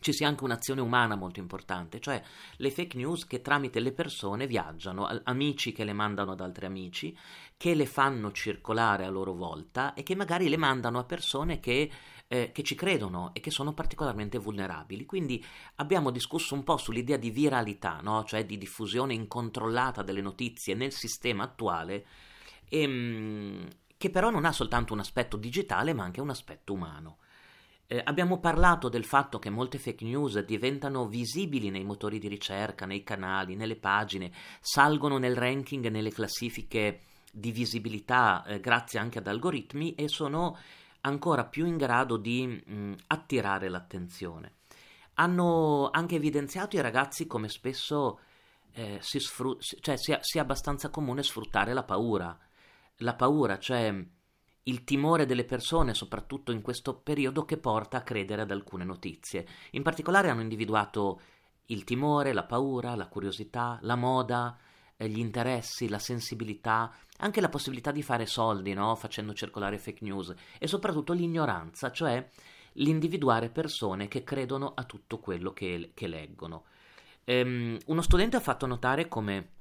ci 0.00 0.12
sia 0.12 0.28
anche 0.28 0.44
un'azione 0.44 0.80
umana 0.80 1.16
molto 1.16 1.40
importante, 1.40 2.00
cioè 2.00 2.22
le 2.56 2.70
fake 2.70 2.96
news 2.96 3.26
che 3.26 3.40
tramite 3.40 3.80
le 3.80 3.92
persone 3.92 4.46
viaggiano, 4.46 5.08
amici 5.24 5.72
che 5.72 5.84
le 5.84 5.94
mandano 5.94 6.32
ad 6.32 6.40
altri 6.40 6.66
amici, 6.66 7.16
che 7.56 7.74
le 7.74 7.86
fanno 7.86 8.30
circolare 8.30 9.04
a 9.04 9.10
loro 9.10 9.32
volta 9.32 9.94
e 9.94 10.02
che 10.02 10.14
magari 10.14 10.48
le 10.48 10.58
mandano 10.58 10.98
a 10.98 11.04
persone 11.04 11.60
che, 11.60 11.90
eh, 12.28 12.52
che 12.52 12.62
ci 12.62 12.74
credono 12.74 13.30
e 13.32 13.40
che 13.40 13.50
sono 13.50 13.72
particolarmente 13.72 14.38
vulnerabili. 14.38 15.06
Quindi 15.06 15.44
abbiamo 15.76 16.10
discusso 16.10 16.54
un 16.54 16.62
po' 16.62 16.76
sull'idea 16.76 17.16
di 17.16 17.30
viralità, 17.30 18.00
no? 18.02 18.22
cioè 18.24 18.44
di 18.44 18.58
diffusione 18.58 19.14
incontrollata 19.14 20.02
delle 20.02 20.20
notizie 20.20 20.74
nel 20.74 20.92
sistema 20.92 21.44
attuale. 21.44 22.06
E, 22.68 22.80
ehm, 22.82 23.68
che 23.96 24.10
però 24.10 24.28
non 24.30 24.44
ha 24.44 24.52
soltanto 24.52 24.92
un 24.92 24.98
aspetto 25.00 25.38
digitale 25.38 25.94
ma 25.94 26.04
anche 26.04 26.20
un 26.20 26.30
aspetto 26.30 26.74
umano. 26.74 27.18
Eh, 27.88 28.00
abbiamo 28.04 28.38
parlato 28.40 28.88
del 28.88 29.04
fatto 29.04 29.38
che 29.38 29.48
molte 29.48 29.78
fake 29.78 30.04
news 30.04 30.38
diventano 30.40 31.06
visibili 31.06 31.70
nei 31.70 31.84
motori 31.84 32.18
di 32.18 32.26
ricerca, 32.26 32.84
nei 32.84 33.04
canali, 33.04 33.54
nelle 33.54 33.76
pagine, 33.76 34.32
salgono 34.60 35.18
nel 35.18 35.36
ranking, 35.36 35.86
nelle 35.88 36.10
classifiche 36.10 37.02
di 37.32 37.52
visibilità 37.52 38.44
eh, 38.44 38.60
grazie 38.60 38.98
anche 38.98 39.18
ad 39.18 39.28
algoritmi 39.28 39.94
e 39.94 40.08
sono 40.08 40.58
ancora 41.02 41.44
più 41.44 41.66
in 41.66 41.76
grado 41.76 42.16
di 42.16 42.46
mh, 42.46 42.94
attirare 43.06 43.68
l'attenzione. 43.68 44.54
Hanno 45.14 45.88
anche 45.92 46.16
evidenziato 46.16 46.76
i 46.76 46.80
ragazzi 46.80 47.26
come 47.28 47.48
spesso 47.48 48.18
eh, 48.72 48.98
si 49.00 49.20
sfru- 49.20 49.62
cioè 49.62 49.96
sia, 49.96 50.18
sia 50.22 50.42
abbastanza 50.42 50.90
comune 50.90 51.22
sfruttare 51.22 51.72
la 51.72 51.84
paura. 51.84 52.36
La 53.00 53.14
paura, 53.14 53.58
cioè 53.58 53.94
il 54.68 54.84
timore 54.84 55.26
delle 55.26 55.44
persone, 55.44 55.94
soprattutto 55.94 56.52
in 56.52 56.62
questo 56.62 56.94
periodo, 56.96 57.44
che 57.44 57.56
porta 57.56 57.98
a 57.98 58.02
credere 58.02 58.42
ad 58.42 58.50
alcune 58.50 58.84
notizie. 58.84 59.46
In 59.72 59.82
particolare 59.82 60.28
hanno 60.28 60.40
individuato 60.40 61.20
il 61.66 61.84
timore, 61.84 62.32
la 62.32 62.44
paura, 62.44 62.94
la 62.94 63.08
curiosità, 63.08 63.78
la 63.82 63.96
moda, 63.96 64.56
eh, 64.96 65.08
gli 65.08 65.18
interessi, 65.18 65.88
la 65.88 65.98
sensibilità, 65.98 66.92
anche 67.18 67.40
la 67.40 67.48
possibilità 67.48 67.92
di 67.92 68.02
fare 68.02 68.26
soldi, 68.26 68.72
no? 68.72 68.94
facendo 68.96 69.34
circolare 69.34 69.78
fake 69.78 70.04
news, 70.04 70.34
e 70.58 70.66
soprattutto 70.66 71.12
l'ignoranza, 71.12 71.90
cioè 71.90 72.28
l'individuare 72.74 73.50
persone 73.50 74.08
che 74.08 74.24
credono 74.24 74.72
a 74.74 74.84
tutto 74.84 75.18
quello 75.18 75.52
che, 75.52 75.92
che 75.94 76.06
leggono. 76.06 76.64
Ehm, 77.24 77.78
uno 77.86 78.02
studente 78.02 78.36
ha 78.36 78.40
fatto 78.40 78.66
notare 78.66 79.08
come 79.08 79.54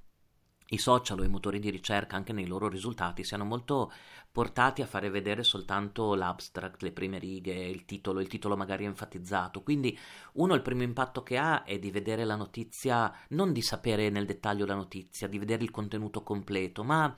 i 0.70 0.78
social 0.78 1.20
o 1.20 1.24
i 1.24 1.30
motori 1.30 1.60
di 1.60 1.70
ricerca 1.70 2.16
anche 2.16 2.34
nei 2.34 2.48
loro 2.48 2.68
risultati 2.68 3.24
siano 3.24 3.46
molto 3.46 3.92
portati 4.32 4.82
a 4.82 4.86
fare 4.86 5.10
vedere 5.10 5.44
soltanto 5.44 6.14
l'abstract, 6.14 6.82
le 6.82 6.92
prime 6.92 7.20
righe, 7.20 7.54
il 7.54 7.86
titolo, 7.86 8.20
il 8.20 8.28
titolo 8.28 8.58
magari 8.58 8.84
enfatizzato. 8.84 9.62
Quindi 9.64 9.98
uno 10.34 10.56
il 10.56 10.62
primo 10.62 10.84
impatto 10.84 11.24
che 11.24 11.38
ha 11.38 11.64
è 11.64 11.80
di 11.80 11.92
vedere 11.92 12.26
la 12.26 12.36
notizia, 12.36 13.14
non 13.30 13.54
di 13.54 13.62
sapere 13.62 14.10
nel 14.10 14.26
dettaglio 14.26 14.66
la 14.66 14.76
notizia, 14.76 15.28
di 15.28 15.40
vedere 15.40 15.64
il 15.64 15.72
contenuto 15.72 16.24
completo, 16.24 16.84
ma 16.84 17.16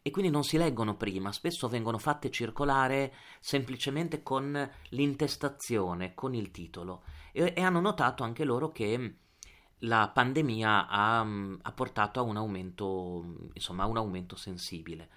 e 0.00 0.10
quindi 0.10 0.30
non 0.30 0.44
si 0.44 0.56
leggono 0.56 0.96
prima, 0.96 1.32
spesso 1.32 1.68
vengono 1.68 1.98
fatte 1.98 2.30
circolare 2.30 3.12
semplicemente 3.40 4.22
con 4.22 4.70
l'intestazione, 4.90 6.14
con 6.14 6.34
il 6.34 6.50
titolo. 6.50 7.02
E, 7.32 7.52
e 7.56 7.60
hanno 7.62 7.80
notato 7.80 8.22
anche 8.22 8.44
loro 8.44 8.70
che 8.70 9.16
la 9.80 10.10
pandemia 10.12 10.88
ha, 10.88 11.20
ha 11.20 11.72
portato 11.72 12.20
a 12.20 12.22
un 12.22 12.36
aumento, 12.36 13.50
insomma, 13.52 13.84
a 13.84 13.86
un 13.86 13.96
aumento 13.96 14.36
sensibile. 14.36 15.08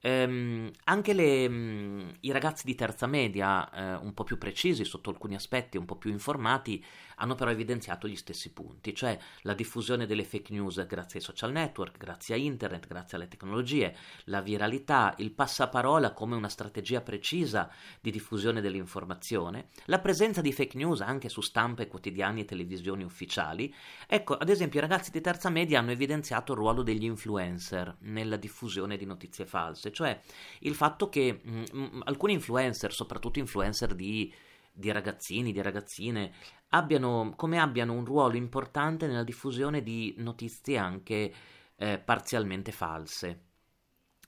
Ehm, 0.00 0.70
anche 0.84 1.12
le, 1.12 1.48
mh, 1.48 2.16
i 2.20 2.30
ragazzi 2.30 2.64
di 2.64 2.76
terza 2.76 3.06
media, 3.06 3.68
eh, 3.70 3.94
un 3.96 4.14
po' 4.14 4.22
più 4.22 4.38
precisi 4.38 4.84
sotto 4.84 5.10
alcuni 5.10 5.34
aspetti, 5.34 5.76
un 5.76 5.86
po' 5.86 5.96
più 5.96 6.10
informati, 6.10 6.84
hanno 7.16 7.34
però 7.34 7.50
evidenziato 7.50 8.06
gli 8.06 8.14
stessi 8.14 8.52
punti, 8.52 8.94
cioè 8.94 9.18
la 9.42 9.54
diffusione 9.54 10.06
delle 10.06 10.22
fake 10.24 10.52
news 10.52 10.86
grazie 10.86 11.18
ai 11.18 11.24
social 11.24 11.50
network, 11.50 11.96
grazie 11.98 12.34
a 12.36 12.38
internet, 12.38 12.86
grazie 12.86 13.16
alle 13.16 13.26
tecnologie, 13.26 13.96
la 14.26 14.40
viralità, 14.40 15.14
il 15.18 15.32
passaparola 15.32 16.12
come 16.12 16.36
una 16.36 16.48
strategia 16.48 17.00
precisa 17.00 17.68
di 18.00 18.12
diffusione 18.12 18.60
dell'informazione, 18.60 19.68
la 19.86 19.98
presenza 19.98 20.40
di 20.40 20.52
fake 20.52 20.76
news 20.76 21.00
anche 21.00 21.28
su 21.28 21.40
stampe, 21.40 21.88
quotidiani 21.88 22.42
e 22.42 22.44
televisioni 22.44 23.02
ufficiali. 23.02 23.74
Ecco, 24.06 24.36
ad 24.36 24.48
esempio, 24.48 24.78
i 24.78 24.82
ragazzi 24.82 25.10
di 25.10 25.20
terza 25.20 25.50
media 25.50 25.80
hanno 25.80 25.90
evidenziato 25.90 26.52
il 26.52 26.58
ruolo 26.58 26.82
degli 26.82 27.04
influencer 27.04 27.96
nella 28.02 28.36
diffusione 28.36 28.96
di 28.96 29.04
notizie 29.04 29.44
false, 29.44 29.87
cioè 29.92 30.20
il 30.60 30.74
fatto 30.74 31.08
che 31.08 31.40
mh, 31.42 31.62
mh, 31.72 32.02
alcuni 32.04 32.34
influencer, 32.34 32.92
soprattutto 32.92 33.38
influencer 33.38 33.94
di 33.94 34.32
di 34.78 34.92
ragazzini, 34.92 35.50
di 35.50 35.60
ragazzine, 35.60 36.32
abbiano, 36.68 37.32
come 37.34 37.58
abbiano 37.58 37.94
un 37.94 38.04
ruolo 38.04 38.36
importante 38.36 39.08
nella 39.08 39.24
diffusione 39.24 39.82
di 39.82 40.14
notizie 40.18 40.78
anche 40.78 41.34
eh, 41.74 41.98
parzialmente 41.98 42.70
false 42.70 43.42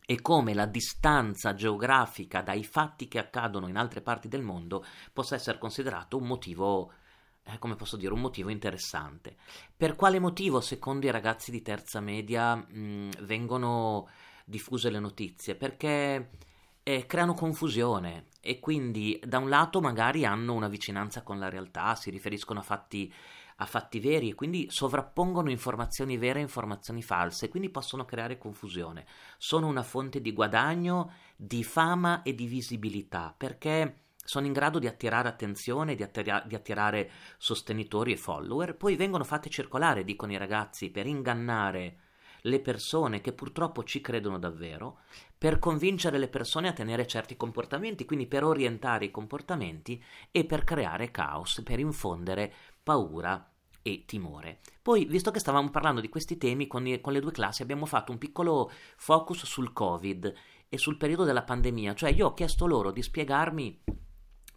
e 0.05 0.21
come 0.21 0.55
la 0.55 0.67
distanza 0.67 1.55
geografica 1.55 2.43
dai 2.43 2.65
fatti 2.65 3.07
che 3.07 3.21
accadono 3.21 3.69
in 3.69 3.77
altre 3.77 4.01
parti 4.01 4.27
del 4.27 4.43
mondo 4.43 4.85
possa 5.13 5.37
essere 5.37 5.59
considerato 5.59 6.17
un 6.17 6.27
motivo, 6.27 6.93
eh, 7.45 7.59
come 7.61 7.77
posso 7.77 7.97
dire, 7.97 8.13
un 8.13 8.21
motivo 8.21 8.51
interessante. 8.51 9.37
Per 9.77 9.95
quale 9.95 10.19
motivo, 10.19 10.61
secondo 10.61 11.07
i 11.07 11.13
ragazzi 11.13 11.53
di 11.53 11.63
terza 11.63 12.01
media, 12.01 12.57
mh, 12.57 13.25
vengono 13.25 14.09
diffuse 14.51 14.91
le 14.91 14.99
notizie? 14.99 15.55
Perché 15.55 16.31
eh, 16.83 17.07
creano 17.07 17.35
confusione 17.35 18.27
e 18.41 18.59
quindi 18.59 19.19
da 19.25 19.39
un 19.39 19.49
lato 19.49 19.81
magari 19.81 20.25
hanno 20.25 20.55
una 20.55 20.69
vicinanza 20.69 21.23
con 21.23 21.39
la 21.39 21.49
realtà, 21.49 21.95
si 21.95 22.11
riferiscono 22.11 22.61
a 22.61 22.63
fatti 22.63 23.13
a 23.61 23.67
fatti 23.67 24.01
veri 24.01 24.31
e 24.31 24.35
quindi 24.35 24.69
sovrappongono 24.71 25.51
informazioni 25.51 26.17
vere 26.17 26.39
a 26.39 26.43
informazioni 26.43 27.03
false 27.03 27.45
e 27.45 27.49
quindi 27.51 27.69
possono 27.69 28.07
creare 28.07 28.39
confusione. 28.39 29.05
Sono 29.37 29.67
una 29.67 29.83
fonte 29.83 30.23
di 30.23 30.33
guadagno, 30.33 31.13
di 31.37 31.63
fama 31.63 32.23
e 32.23 32.35
di 32.35 32.47
visibilità 32.47 33.35
perché 33.37 34.05
sono 34.17 34.47
in 34.47 34.53
grado 34.53 34.79
di 34.79 34.87
attirare 34.87 35.29
attenzione, 35.29 35.95
di, 35.95 36.03
attira- 36.03 36.43
di 36.47 36.55
attirare 36.55 37.11
sostenitori 37.37 38.13
e 38.13 38.17
follower, 38.17 38.77
poi 38.77 38.97
vengono 38.97 39.25
fatte 39.25 39.51
circolare, 39.51 40.05
dicono 40.05 40.33
i 40.33 40.39
ragazzi, 40.39 40.91
per 40.91 41.07
ingannare 41.07 41.99
le 42.43 42.61
persone 42.61 43.21
che 43.21 43.33
purtroppo 43.33 43.85
ci 43.85 44.01
credono 44.01 44.39
davvero, 44.39 45.01
per 45.37 45.59
convincere 45.59 46.19
le 46.19 46.29
persone 46.29 46.69
a 46.69 46.73
tenere 46.73 47.07
certi 47.07 47.37
comportamenti, 47.37 48.05
quindi 48.05 48.27
per 48.27 48.45
orientare 48.45 49.07
i 49.07 49.11
comportamenti 49.11 50.03
e 50.31 50.45
per 50.45 50.65
creare 50.65 51.11
caos, 51.11 51.63
per 51.65 51.79
infondere 51.79 52.53
paura 52.83 53.51
e 53.83 54.05
timore. 54.07 54.61
Poi, 54.83 55.05
visto 55.07 55.31
che 55.31 55.39
stavamo 55.39 55.71
parlando 55.71 56.01
di 56.01 56.09
questi 56.09 56.37
temi 56.37 56.67
con, 56.67 56.87
i, 56.87 57.01
con, 57.01 57.13
le 57.13 57.21
due 57.21 57.33
classi, 57.33 57.63
abbiamo 57.63 57.87
fatto 57.87 58.13
un 58.13 58.19
piccolo 58.19 58.71
focus 58.97 59.45
sul 59.45 59.73
Covid 59.73 60.33
e 60.69 60.79
sul 60.79 60.97
periodo 60.97 61.25
della 61.25 61.43
pandemia, 61.43 61.95
cioè 61.95 62.11
io 62.11 62.29
ho 62.29 62.35
chiesto 62.35 62.67
loro 62.67 62.91
di 62.91 63.03
spiegarmi 63.03 63.83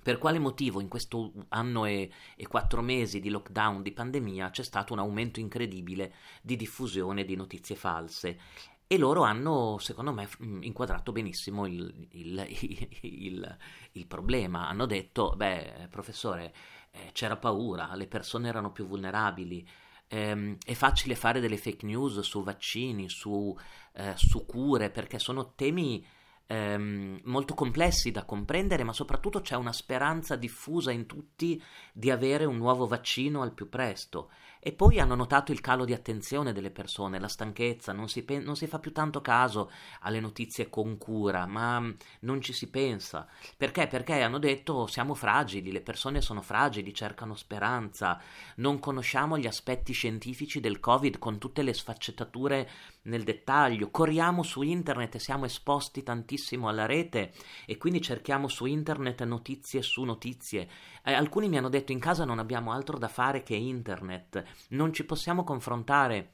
per 0.04 0.18
quale 0.18 0.38
motivo 0.38 0.82
in 0.82 0.90
questo 0.90 1.32
anno 1.50 1.86
e, 1.86 2.12
e, 2.36 2.46
quattro 2.48 2.82
mesi 2.82 3.20
di 3.20 3.30
lockdown, 3.30 3.82
di 3.82 3.94
pandemia, 3.94 4.50
c'è 4.50 4.64
stato 4.64 4.94
un 4.94 5.00
aumento 5.00 5.40
incredibile 5.40 6.14
di 6.42 6.56
diffusione 6.58 7.24
di 7.24 7.36
notizie 7.36 7.76
false. 7.76 8.40
E 8.86 8.98
loro 8.98 9.24
hanno, 9.24 9.78
secondo 9.80 10.12
me, 10.12 10.28
inquadrato 10.62 11.14
benissimo 11.14 11.66
il, 11.66 12.08
il, 12.12 12.46
il, 13.02 13.58
il 13.94 14.06
problema. 14.06 14.68
Hanno 14.68 14.86
detto, 14.86 15.34
beh, 15.36 15.88
professore, 15.90 16.54
eh, 16.92 17.10
c'era 17.14 17.38
paura, 17.38 17.96
le 17.96 18.08
persone 18.08 18.50
erano 18.50 18.72
più 18.72 18.86
vulnerabili, 18.86 19.68
ehm, 20.10 20.58
è 20.64 20.74
facile 20.74 21.16
fare 21.16 21.40
delle 21.40 21.58
fake 21.58 21.86
news 21.86 22.20
su 22.20 22.44
vaccini, 22.44 23.10
su, 23.10 23.58
eh, 23.94 24.14
su 24.16 24.46
cure, 24.46 24.90
perché 24.90 25.18
sono 25.18 25.54
temi 25.56 26.06
ehm, 26.48 27.22
molto 27.26 27.54
complessi 27.54 28.12
da 28.12 28.26
comprendere, 28.26 28.84
ma 28.84 28.94
soprattutto 28.94 29.42
c'è 29.42 29.56
una 29.56 29.74
speranza 29.74 30.36
diffusa 30.36 30.92
in 30.92 31.06
tutti 31.06 31.62
di 31.94 32.12
avere 32.12 32.46
un 32.46 32.58
nuovo 32.58 32.88
vaccino 32.88 33.42
al 33.42 33.54
più 33.54 33.70
presto. 33.70 34.30
E 34.66 34.72
poi 34.72 34.98
hanno 34.98 35.16
notato 35.16 35.52
il 35.52 35.60
calo 35.60 35.84
di 35.84 35.92
attenzione 35.92 36.54
delle 36.54 36.72
persone, 36.72 37.20
la 37.20 37.28
stanchezza, 37.28 37.92
non 37.92 38.08
si, 38.08 38.24
pe- 38.24 38.40
non 38.40 38.56
si 38.56 38.66
fa 38.66 38.80
più 38.80 38.94
tanto 38.94 39.20
caso 39.20 39.70
alle 40.04 40.22
notizie 40.22 40.70
con 40.70 40.98
cura, 40.98 41.46
ma 41.46 41.82
mm, 41.82 41.92
non 42.22 42.40
ci 42.40 42.54
si 42.54 42.70
pensa. 42.70 43.28
Perché? 43.58 43.88
Perché 43.88 44.22
hanno 44.22 44.40
detto 44.40 44.88
siamo 44.88 45.16
fragili, 45.16 45.70
le 45.70 45.82
persone 45.82 46.22
sono 46.22 46.42
fragili, 46.42 46.94
cercano 46.94 47.36
speranza, 47.36 48.22
non 48.56 48.80
conosciamo 48.80 49.38
gli 49.38 49.48
aspetti 49.48 49.92
scientifici 49.92 50.62
del 50.62 50.80
Covid 50.80 51.20
con 51.20 51.40
tutte 51.40 51.62
le 51.62 51.74
sfaccettature 51.74 52.70
nel 53.04 53.24
dettaglio, 53.24 53.90
corriamo 53.92 54.44
su 54.44 54.62
internet 54.62 55.16
e 55.16 55.20
siamo 55.20 55.44
esposti 55.44 56.04
tantissimo 56.04 56.70
alla 56.70 56.86
rete 56.86 57.34
e 57.66 57.76
quindi 57.78 58.02
cerchiamo 58.02 58.48
su 58.48 58.66
internet 58.66 59.24
notizie 59.24 59.82
su 59.82 60.04
notizie. 60.04 60.70
Eh, 61.04 61.12
alcuni 61.12 61.50
mi 61.50 61.58
hanno 61.58 61.68
detto 61.68 61.92
in 61.92 62.00
casa 62.00 62.24
non 62.24 62.40
abbiamo 62.40 62.72
altro 62.72 62.98
da 62.98 63.10
fare 63.10 63.44
che 63.44 63.56
internet 63.56 64.52
non 64.70 64.94
ci 64.94 65.06
possiamo 65.06 65.44
confrontare 65.44 66.32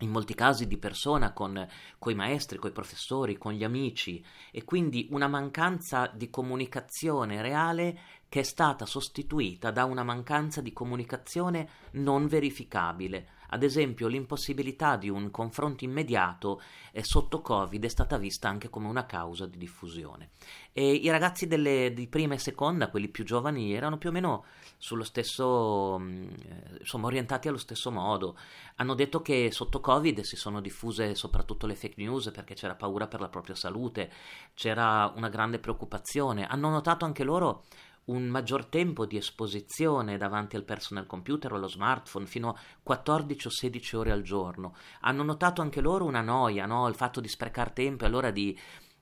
in 0.00 0.10
molti 0.10 0.34
casi 0.34 0.66
di 0.66 0.78
persona 0.78 1.32
con 1.32 1.66
i 2.06 2.14
maestri, 2.14 2.58
con 2.58 2.70
i 2.70 2.72
professori, 2.72 3.36
con 3.36 3.52
gli 3.52 3.64
amici 3.64 4.24
e 4.50 4.64
quindi 4.64 5.08
una 5.10 5.28
mancanza 5.28 6.06
di 6.06 6.30
comunicazione 6.30 7.42
reale 7.42 7.98
che 8.28 8.40
è 8.40 8.44
stata 8.44 8.86
sostituita 8.86 9.70
da 9.70 9.84
una 9.84 10.02
mancanza 10.02 10.60
di 10.60 10.72
comunicazione 10.72 11.68
non 11.92 12.26
verificabile. 12.26 13.28
Ad 13.50 13.62
esempio, 13.62 14.08
l'impossibilità 14.08 14.96
di 14.96 15.08
un 15.08 15.30
confronto 15.30 15.84
immediato 15.84 16.60
eh, 16.92 17.02
sotto 17.04 17.40
Covid 17.40 17.84
è 17.84 17.88
stata 17.88 18.16
vista 18.16 18.48
anche 18.48 18.68
come 18.68 18.88
una 18.88 19.06
causa 19.06 19.46
di 19.46 19.58
diffusione. 19.58 20.30
E 20.72 20.92
I 20.92 21.10
ragazzi 21.10 21.46
delle, 21.46 21.92
di 21.92 22.06
prima 22.06 22.34
e 22.34 22.38
seconda, 22.38 22.90
quelli 22.90 23.08
più 23.08 23.24
giovani, 23.24 23.72
erano 23.72 23.98
più 23.98 24.10
o 24.10 24.12
meno 24.12 24.44
sullo 24.76 25.04
stesso, 25.04 25.98
mm, 25.98 26.22
eh, 26.22 26.76
insomma, 26.80 27.06
orientati 27.06 27.48
allo 27.48 27.58
stesso 27.58 27.90
modo. 27.90 28.36
Hanno 28.76 28.94
detto 28.94 29.20
che 29.20 29.50
sotto 29.50 29.80
Covid 29.80 30.20
si 30.20 30.36
sono 30.36 30.60
diffuse 30.60 31.14
soprattutto 31.14 31.66
le 31.66 31.74
fake 31.74 32.00
news 32.00 32.30
perché 32.30 32.54
c'era 32.54 32.74
paura 32.74 33.08
per 33.08 33.20
la 33.20 33.28
propria 33.28 33.54
salute, 33.54 34.10
c'era 34.54 35.12
una 35.16 35.28
grande 35.28 35.58
preoccupazione. 35.58 36.46
Hanno 36.46 36.68
notato 36.68 37.04
anche 37.04 37.24
loro 37.24 37.64
un 38.10 38.26
maggior 38.26 38.66
tempo 38.66 39.06
di 39.06 39.16
esposizione 39.16 40.18
davanti 40.18 40.56
al 40.56 40.64
personal 40.64 41.06
computer 41.06 41.52
o 41.52 41.56
allo 41.56 41.68
smartphone, 41.68 42.26
fino 42.26 42.50
a 42.50 42.58
14 42.82 43.46
o 43.46 43.50
16 43.50 43.96
ore 43.96 44.10
al 44.10 44.22
giorno. 44.22 44.74
Hanno 45.00 45.22
notato 45.22 45.62
anche 45.62 45.80
loro 45.80 46.04
una 46.04 46.20
noia, 46.20 46.66
no? 46.66 46.88
il 46.88 46.94
fatto 46.94 47.20
di 47.20 47.28
sprecare 47.28 47.72
tempo 47.72 48.04
e 48.04 48.06
allora 48.08 48.30
di, 48.30 48.58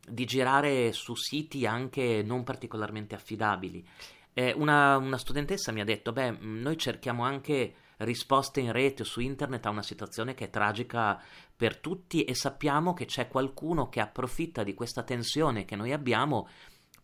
di 0.07 0.25
girare 0.25 0.93
su 0.93 1.15
siti 1.15 1.67
anche 1.67 2.23
non 2.25 2.45
particolarmente 2.45 3.15
affidabili. 3.15 3.87
Eh, 4.35 4.53
una, 4.57 4.97
una 4.99 5.19
studentessa 5.19 5.73
mi 5.73 5.81
ha 5.81 5.85
detto, 5.85 6.13
beh, 6.13 6.37
noi 6.41 6.77
cerchiamo 6.77 7.25
anche 7.25 7.75
risposte 7.99 8.61
in 8.61 8.73
rete 8.73 9.03
o 9.03 9.05
su 9.05 9.21
internet 9.21 9.67
a 9.67 9.71
una 9.71 9.83
situazione 9.83 10.35
che 10.35 10.45
è 10.45 10.51
tragica 10.51 11.21
per 11.57 11.79
tutti 11.79 12.23
e 12.23 12.35
sappiamo 12.35 12.95
che 12.95 13.07
c'è 13.07 13.27
qualcuno 13.27 13.89
che 13.89 14.01
approfitta 14.01 14.63
di 14.63 14.75
questa 14.75 15.03
tensione 15.03 15.65
che 15.65 15.75
noi 15.75 15.93
abbiamo 15.93 16.49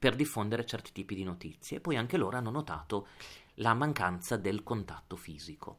per 0.04 0.16
diffondere 0.16 0.66
certi 0.66 0.92
tipi 0.92 1.14
di 1.14 1.24
notizie. 1.24 1.78
E 1.78 1.80
poi 1.80 1.96
anche 1.96 2.18
loro 2.18 2.36
hanno 2.36 2.50
notato 2.50 3.06
la 3.54 3.72
mancanza 3.72 4.36
del 4.36 4.62
contatto 4.62 5.16
fisico. 5.16 5.78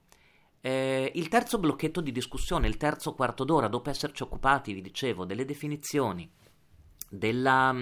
Eh, 0.61 1.11
il 1.13 1.27
terzo 1.27 1.59
blocchetto 1.59 2.01
di 2.01 2.11
discussione, 2.11 2.67
il 2.67 2.77
terzo 2.77 3.13
quarto 3.13 3.43
d'ora, 3.43 3.67
dopo 3.67 3.91
esserci 3.91 4.23
occupati, 4.23 4.73
vi 4.73 4.81
dicevo, 4.81 5.25
delle 5.25 5.45
definizioni, 5.45 6.27
della, 7.07 7.75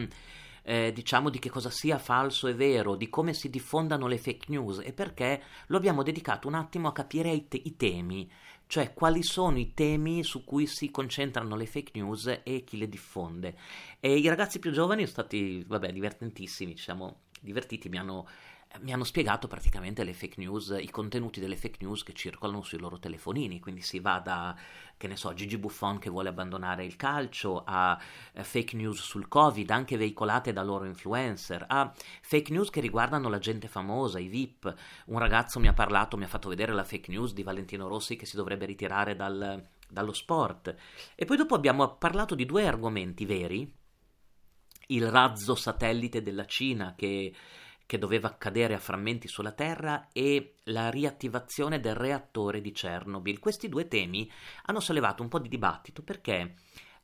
eh, 0.63 0.91
diciamo 0.91 1.29
di 1.29 1.39
che 1.39 1.49
cosa 1.49 1.69
sia 1.69 1.97
falso 1.97 2.49
e 2.49 2.53
vero, 2.53 2.97
di 2.97 3.07
come 3.07 3.33
si 3.33 3.49
diffondano 3.49 4.07
le 4.07 4.17
fake 4.17 4.47
news 4.49 4.81
e 4.83 4.91
perché 4.91 5.41
lo 5.67 5.77
abbiamo 5.77 6.03
dedicato 6.03 6.49
un 6.49 6.55
attimo 6.55 6.89
a 6.89 6.91
capire 6.91 7.31
i, 7.31 7.47
te- 7.47 7.61
i 7.63 7.77
temi 7.77 8.29
cioè 8.73 8.91
quali 8.91 9.21
sono 9.21 9.59
i 9.59 9.75
temi 9.75 10.23
su 10.23 10.43
cui 10.43 10.65
si 10.65 10.89
concentrano 10.89 11.55
le 11.55 11.67
fake 11.67 11.91
news 11.93 12.39
e 12.41 12.63
chi 12.63 12.79
le 12.79 12.89
diffonde. 12.89 13.55
E 13.99 14.17
i 14.17 14.27
ragazzi 14.27 14.57
più 14.57 14.71
giovani 14.71 15.01
sono 15.01 15.11
stati, 15.11 15.63
vabbè, 15.67 15.91
divertentissimi, 15.91 16.75
ci 16.75 16.81
siamo 16.81 17.17
divertiti, 17.39 17.87
mi 17.87 17.99
hanno 17.99 18.27
mi 18.81 18.91
hanno 18.91 19.03
spiegato 19.03 19.47
praticamente 19.47 20.03
le 20.03 20.13
fake 20.13 20.35
news, 20.37 20.75
i 20.79 20.89
contenuti 20.89 21.39
delle 21.39 21.55
fake 21.55 21.77
news 21.81 22.03
che 22.03 22.13
circolano 22.13 22.63
sui 22.63 22.79
loro 22.79 22.97
telefonini, 22.97 23.59
quindi 23.59 23.81
si 23.81 23.99
va 23.99 24.19
da, 24.19 24.55
che 24.97 25.07
ne 25.07 25.15
so, 25.15 25.33
Gigi 25.33 25.57
Buffon 25.57 25.99
che 25.99 26.09
vuole 26.09 26.29
abbandonare 26.29 26.83
il 26.83 26.95
calcio, 26.95 27.63
a 27.65 27.99
eh, 28.33 28.43
fake 28.43 28.75
news 28.75 28.99
sul 28.99 29.27
Covid, 29.27 29.69
anche 29.69 29.97
veicolate 29.97 30.53
da 30.53 30.63
loro 30.63 30.85
influencer, 30.85 31.65
a 31.67 31.93
fake 32.21 32.51
news 32.51 32.69
che 32.69 32.81
riguardano 32.81 33.29
la 33.29 33.39
gente 33.39 33.67
famosa, 33.67 34.19
i 34.19 34.27
VIP. 34.27 34.73
Un 35.05 35.19
ragazzo 35.19 35.59
mi 35.59 35.67
ha 35.67 35.73
parlato, 35.73 36.17
mi 36.17 36.23
ha 36.23 36.27
fatto 36.27 36.49
vedere 36.49 36.73
la 36.73 36.83
fake 36.83 37.11
news 37.11 37.33
di 37.33 37.43
Valentino 37.43 37.87
Rossi 37.87 38.15
che 38.15 38.25
si 38.25 38.35
dovrebbe 38.35 38.65
ritirare 38.65 39.15
dal, 39.15 39.63
dallo 39.87 40.13
sport. 40.13 40.75
E 41.15 41.25
poi 41.25 41.37
dopo 41.37 41.55
abbiamo 41.55 41.95
parlato 41.95 42.35
di 42.35 42.45
due 42.45 42.67
argomenti 42.67 43.25
veri, 43.25 43.81
il 44.87 45.09
razzo 45.09 45.55
satellite 45.55 46.21
della 46.21 46.45
Cina 46.45 46.93
che 46.95 47.33
che 47.85 47.97
doveva 47.97 48.37
cadere 48.37 48.73
a 48.73 48.79
frammenti 48.79 49.27
sulla 49.27 49.51
Terra 49.51 50.09
e 50.11 50.55
la 50.65 50.89
riattivazione 50.89 51.79
del 51.79 51.95
reattore 51.95 52.61
di 52.61 52.71
Chernobyl. 52.71 53.39
Questi 53.39 53.69
due 53.69 53.87
temi 53.87 54.29
hanno 54.63 54.79
sollevato 54.79 55.21
un 55.21 55.29
po' 55.29 55.39
di 55.39 55.49
dibattito 55.49 56.01
perché 56.01 56.55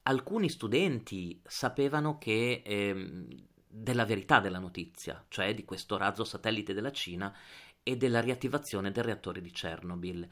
alcuni 0.03 0.49
studenti 0.49 1.41
sapevano 1.45 2.17
che 2.17 2.61
eh, 2.65 3.27
della 3.67 4.05
verità 4.05 4.39
della 4.39 4.59
notizia, 4.59 5.23
cioè 5.27 5.53
di 5.53 5.65
questo 5.65 5.97
razzo 5.97 6.23
satellite 6.23 6.73
della 6.73 6.91
Cina 6.91 7.35
e 7.83 7.95
della 7.97 8.21
riattivazione 8.21 8.91
del 8.91 9.03
reattore 9.03 9.41
di 9.41 9.51
Chernobyl. 9.51 10.27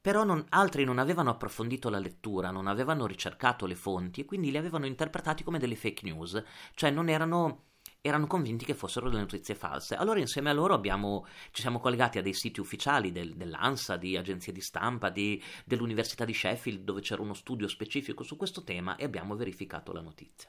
Però 0.00 0.24
non, 0.24 0.44
altri 0.48 0.84
non 0.84 0.98
avevano 0.98 1.30
approfondito 1.30 1.90
la 1.90 1.98
lettura, 1.98 2.50
non 2.50 2.66
avevano 2.66 3.06
ricercato 3.06 3.66
le 3.66 3.74
fonti 3.74 4.22
e 4.22 4.24
quindi 4.24 4.50
li 4.50 4.56
avevano 4.56 4.86
interpretati 4.86 5.44
come 5.44 5.58
delle 5.58 5.76
fake 5.76 6.10
news, 6.10 6.42
cioè 6.74 6.90
non 6.90 7.10
erano 7.10 7.66
erano 8.02 8.26
convinti 8.26 8.64
che 8.64 8.74
fossero 8.74 9.08
delle 9.08 9.20
notizie 9.20 9.54
false. 9.54 9.94
Allora 9.94 10.20
insieme 10.20 10.50
a 10.50 10.54
loro 10.54 10.74
abbiamo, 10.74 11.26
ci 11.50 11.60
siamo 11.60 11.78
collegati 11.78 12.18
a 12.18 12.22
dei 12.22 12.34
siti 12.34 12.60
ufficiali 12.60 13.12
del, 13.12 13.34
dell'ANSA, 13.34 13.96
di 13.96 14.16
agenzie 14.16 14.52
di 14.52 14.60
stampa, 14.60 15.10
di, 15.10 15.42
dell'Università 15.64 16.24
di 16.24 16.34
Sheffield, 16.34 16.82
dove 16.82 17.00
c'era 17.00 17.22
uno 17.22 17.34
studio 17.34 17.68
specifico 17.68 18.22
su 18.22 18.36
questo 18.36 18.62
tema 18.62 18.96
e 18.96 19.04
abbiamo 19.04 19.36
verificato 19.36 19.92
la 19.92 20.00
notizia. 20.00 20.48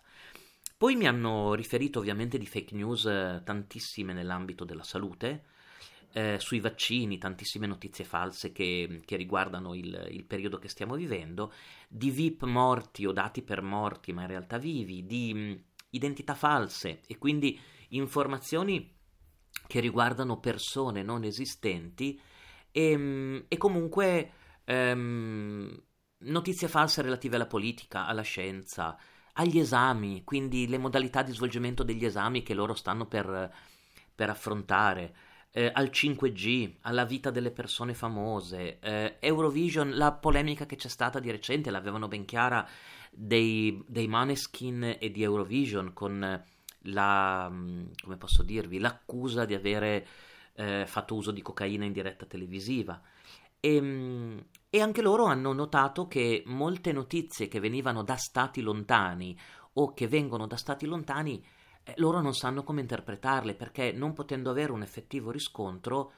Poi 0.77 0.95
mi 0.95 1.05
hanno 1.05 1.53
riferito 1.53 1.99
ovviamente 1.99 2.37
di 2.37 2.47
fake 2.47 2.73
news 2.73 3.05
eh, 3.05 3.41
tantissime 3.43 4.13
nell'ambito 4.13 4.63
della 4.63 4.83
salute, 4.83 5.43
eh, 6.13 6.37
sui 6.39 6.59
vaccini, 6.59 7.17
tantissime 7.17 7.67
notizie 7.67 8.03
false 8.03 8.51
che, 8.51 9.01
che 9.05 9.15
riguardano 9.15 9.73
il, 9.73 10.07
il, 10.11 10.25
periodo 10.25 10.57
che 10.57 10.67
stiamo 10.67 10.95
vivendo, 10.95 11.53
di 11.87 12.09
VIP 12.09 12.43
morti 12.43 13.05
o 13.05 13.11
dati 13.11 13.41
per 13.43 13.61
morti 13.61 14.11
ma 14.11 14.21
in 14.21 14.27
realtà 14.27 14.57
vivi, 14.57 15.05
di 15.05 15.63
identità 15.91 16.35
false 16.35 17.01
e 17.07 17.17
quindi 17.17 17.59
informazioni 17.89 18.97
che 19.67 19.79
riguardano 19.79 20.39
persone 20.39 21.03
non 21.03 21.23
esistenti 21.23 22.19
e, 22.71 22.91
ehm, 22.91 23.45
e 23.47 23.57
comunque 23.57 24.31
ehm, 24.65 25.83
notizie 26.19 26.67
false 26.67 27.01
relative 27.01 27.35
alla 27.35 27.47
politica, 27.47 28.05
alla 28.05 28.21
scienza, 28.21 28.97
agli 29.33 29.59
esami, 29.59 30.23
quindi 30.23 30.67
le 30.67 30.77
modalità 30.77 31.23
di 31.23 31.31
svolgimento 31.31 31.83
degli 31.83 32.05
esami 32.05 32.43
che 32.43 32.53
loro 32.53 32.73
stanno 32.73 33.05
per, 33.05 33.53
per 34.13 34.29
affrontare. 34.29 35.15
Eh, 35.53 35.69
al 35.73 35.89
5G, 35.91 36.75
alla 36.81 37.03
vita 37.03 37.29
delle 37.29 37.51
persone 37.51 37.93
famose, 37.93 38.79
eh, 38.79 39.17
Eurovision, 39.19 39.95
la 39.95 40.13
polemica 40.13 40.65
che 40.65 40.77
c'è 40.77 40.87
stata 40.87 41.19
di 41.19 41.29
recente, 41.29 41.69
l'avevano 41.69 42.07
ben 42.07 42.23
chiara, 42.23 42.65
dei, 43.11 43.83
dei 43.85 44.07
Maneskin 44.07 44.97
e 44.97 45.11
di 45.11 45.21
Eurovision 45.21 45.91
con 45.93 46.43
la, 46.83 47.49
mm, 47.49 47.85
come 48.01 48.17
posso 48.17 48.43
dirvi, 48.43 48.79
l'accusa 48.79 49.45
di 49.45 49.53
avere 49.53 50.07
eh, 50.53 50.85
fatto 50.87 51.15
uso 51.15 51.31
di 51.31 51.41
cocaina 51.41 51.85
in 51.85 51.91
diretta 51.91 52.25
televisiva. 52.25 53.01
E, 53.59 53.75
ehm, 53.75 54.45
e 54.69 54.79
anche 54.79 55.01
loro 55.01 55.25
hanno 55.25 55.51
notato 55.51 56.07
che 56.07 56.43
molte 56.45 56.93
notizie 56.93 57.49
che 57.49 57.59
venivano 57.59 58.03
da 58.03 58.15
stati 58.15 58.61
lontani 58.61 59.37
o 59.73 59.93
che 59.93 60.07
vengono 60.07 60.47
da 60.47 60.55
stati 60.55 60.85
lontani, 60.85 61.43
eh, 61.83 61.93
loro 61.97 62.21
non 62.21 62.33
sanno 62.33 62.63
come 62.63 62.81
interpretarle 62.81 63.55
perché 63.55 63.91
non 63.91 64.13
potendo 64.13 64.49
avere 64.49 64.71
un 64.71 64.81
effettivo 64.81 65.31
riscontro, 65.31 66.13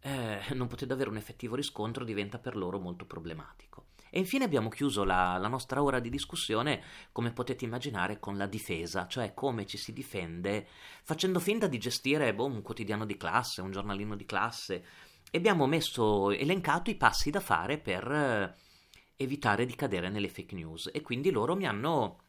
eh, 0.00 0.40
non 0.54 0.66
potendo 0.66 0.94
avere 0.94 1.10
un 1.10 1.16
effettivo 1.16 1.54
riscontro 1.54 2.04
diventa 2.04 2.38
per 2.38 2.56
loro 2.56 2.78
molto 2.78 3.06
problematico. 3.06 3.86
E 4.14 4.20
infine 4.20 4.44
abbiamo 4.44 4.68
chiuso 4.68 5.02
la, 5.02 5.38
la, 5.38 5.48
nostra 5.48 5.82
ora 5.82 5.98
di 5.98 6.08
discussione, 6.08 6.80
come 7.10 7.32
potete 7.32 7.64
immaginare, 7.64 8.20
con 8.20 8.36
la 8.36 8.46
difesa, 8.46 9.08
cioè 9.08 9.34
come 9.34 9.66
ci 9.66 9.76
si 9.76 9.92
difende 9.92 10.68
facendo 11.02 11.40
finta 11.40 11.66
di 11.66 11.78
gestire 11.78 12.32
boh, 12.32 12.46
un 12.46 12.62
quotidiano 12.62 13.06
di 13.06 13.16
classe, 13.16 13.60
un 13.60 13.72
giornalino 13.72 14.14
di 14.14 14.24
classe. 14.24 14.84
E 15.32 15.38
abbiamo 15.38 15.66
messo, 15.66 16.30
elencato 16.30 16.90
i 16.90 16.94
passi 16.94 17.30
da 17.30 17.40
fare 17.40 17.78
per 17.78 18.08
eh, 18.08 18.54
evitare 19.16 19.66
di 19.66 19.74
cadere 19.74 20.08
nelle 20.10 20.28
fake 20.28 20.54
news. 20.54 20.90
E 20.92 21.00
quindi 21.00 21.32
loro 21.32 21.56
mi 21.56 21.66
hanno, 21.66 22.20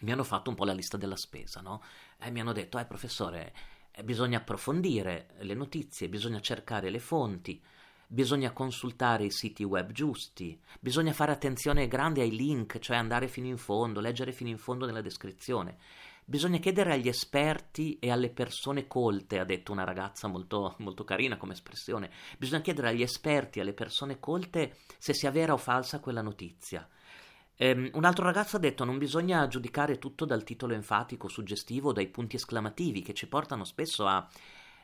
mi 0.00 0.12
hanno 0.12 0.22
fatto 0.22 0.50
un 0.50 0.56
po' 0.56 0.66
la 0.66 0.74
lista 0.74 0.98
della 0.98 1.16
spesa, 1.16 1.62
no? 1.62 1.82
E 2.18 2.30
mi 2.30 2.40
hanno 2.40 2.52
detto, 2.52 2.78
eh 2.78 2.84
professore, 2.86 3.52
eh, 3.90 4.04
bisogna 4.04 4.38
approfondire 4.38 5.28
le 5.40 5.54
notizie, 5.54 6.08
bisogna 6.08 6.40
cercare 6.40 6.90
le 6.90 6.98
fonti, 6.98 7.62
bisogna 8.06 8.52
consultare 8.52 9.24
i 9.24 9.30
siti 9.30 9.64
web 9.64 9.90
giusti, 9.92 10.58
bisogna 10.80 11.12
fare 11.12 11.32
attenzione 11.32 11.88
grande 11.88 12.22
ai 12.22 12.34
link, 12.34 12.78
cioè 12.78 12.96
andare 12.96 13.28
fino 13.28 13.46
in 13.46 13.58
fondo, 13.58 14.00
leggere 14.00 14.32
fino 14.32 14.50
in 14.50 14.58
fondo 14.58 14.86
nella 14.86 15.00
descrizione. 15.00 15.78
Bisogna 16.28 16.58
chiedere 16.58 16.92
agli 16.92 17.06
esperti 17.06 17.98
e 18.00 18.10
alle 18.10 18.30
persone 18.30 18.88
colte, 18.88 19.38
ha 19.38 19.44
detto 19.44 19.70
una 19.70 19.84
ragazza 19.84 20.26
molto, 20.26 20.74
molto 20.78 21.04
carina 21.04 21.36
come 21.36 21.52
espressione, 21.52 22.10
bisogna 22.36 22.62
chiedere 22.62 22.88
agli 22.88 23.02
esperti 23.02 23.58
e 23.58 23.62
alle 23.62 23.74
persone 23.74 24.18
colte 24.18 24.76
se 24.98 25.14
sia 25.14 25.30
vera 25.30 25.52
o 25.52 25.56
falsa 25.56 26.00
quella 26.00 26.22
notizia. 26.22 26.88
Um, 27.58 27.88
un 27.94 28.04
altro 28.04 28.24
ragazzo 28.24 28.56
ha 28.56 28.60
detto 28.60 28.84
non 28.84 28.98
bisogna 28.98 29.46
giudicare 29.48 29.98
tutto 29.98 30.26
dal 30.26 30.44
titolo 30.44 30.74
enfatico, 30.74 31.26
suggestivo, 31.28 31.92
dai 31.92 32.08
punti 32.08 32.36
esclamativi 32.36 33.00
che 33.00 33.14
ci 33.14 33.28
portano 33.28 33.64
spesso 33.64 34.06
a, 34.06 34.28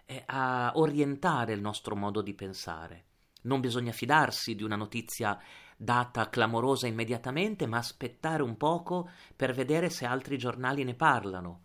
eh, 0.07 0.23
a 0.27 0.73
orientare 0.77 1.53
il 1.53 1.61
nostro 1.61 1.95
modo 1.95 2.23
di 2.23 2.33
pensare. 2.33 3.05
Non 3.43 3.61
bisogna 3.61 3.93
fidarsi 3.93 4.55
di 4.55 4.63
una 4.63 4.77
notizia 4.77 5.39
data 5.77 6.31
clamorosa 6.31 6.87
immediatamente, 6.87 7.67
ma 7.67 7.79
aspettare 7.79 8.43
un 8.43 8.57
poco 8.57 9.11
per 9.37 9.53
vedere 9.53 9.91
se 9.91 10.07
altri 10.07 10.39
giornali 10.39 10.85
ne 10.85 10.95
parlano. 10.95 11.65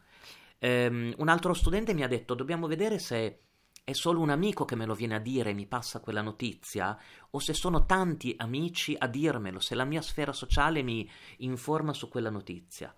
Um, 0.60 1.14
un 1.18 1.30
altro 1.30 1.54
studente 1.54 1.94
mi 1.94 2.04
ha 2.04 2.08
detto: 2.08 2.34
dobbiamo 2.34 2.68
vedere 2.68 3.00
se 3.00 3.47
è 3.88 3.94
solo 3.94 4.20
un 4.20 4.30
amico 4.30 4.66
che 4.66 4.76
me 4.76 4.86
lo 4.86 4.94
viene 4.94 5.16
a 5.16 5.20
dire 5.20 5.52
e 5.52 5.54
mi 5.54 5.66
passa 5.66 6.02
quella 6.02 6.22
notizia, 6.22 7.00
o 7.30 7.40
se 7.40 7.54
sono 7.54 7.86
tanti 7.86 8.36
amici 8.38 8.94
a 9.00 9.08
dirmelo, 9.08 9.62
se 9.62 9.76
la 9.76 9.86
mia 9.86 10.02
sfera 10.02 10.34
sociale 10.34 10.82
mi 10.82 11.10
informa 11.38 11.94
su 11.94 12.10
quella 12.10 12.30
notizia. 12.30 12.94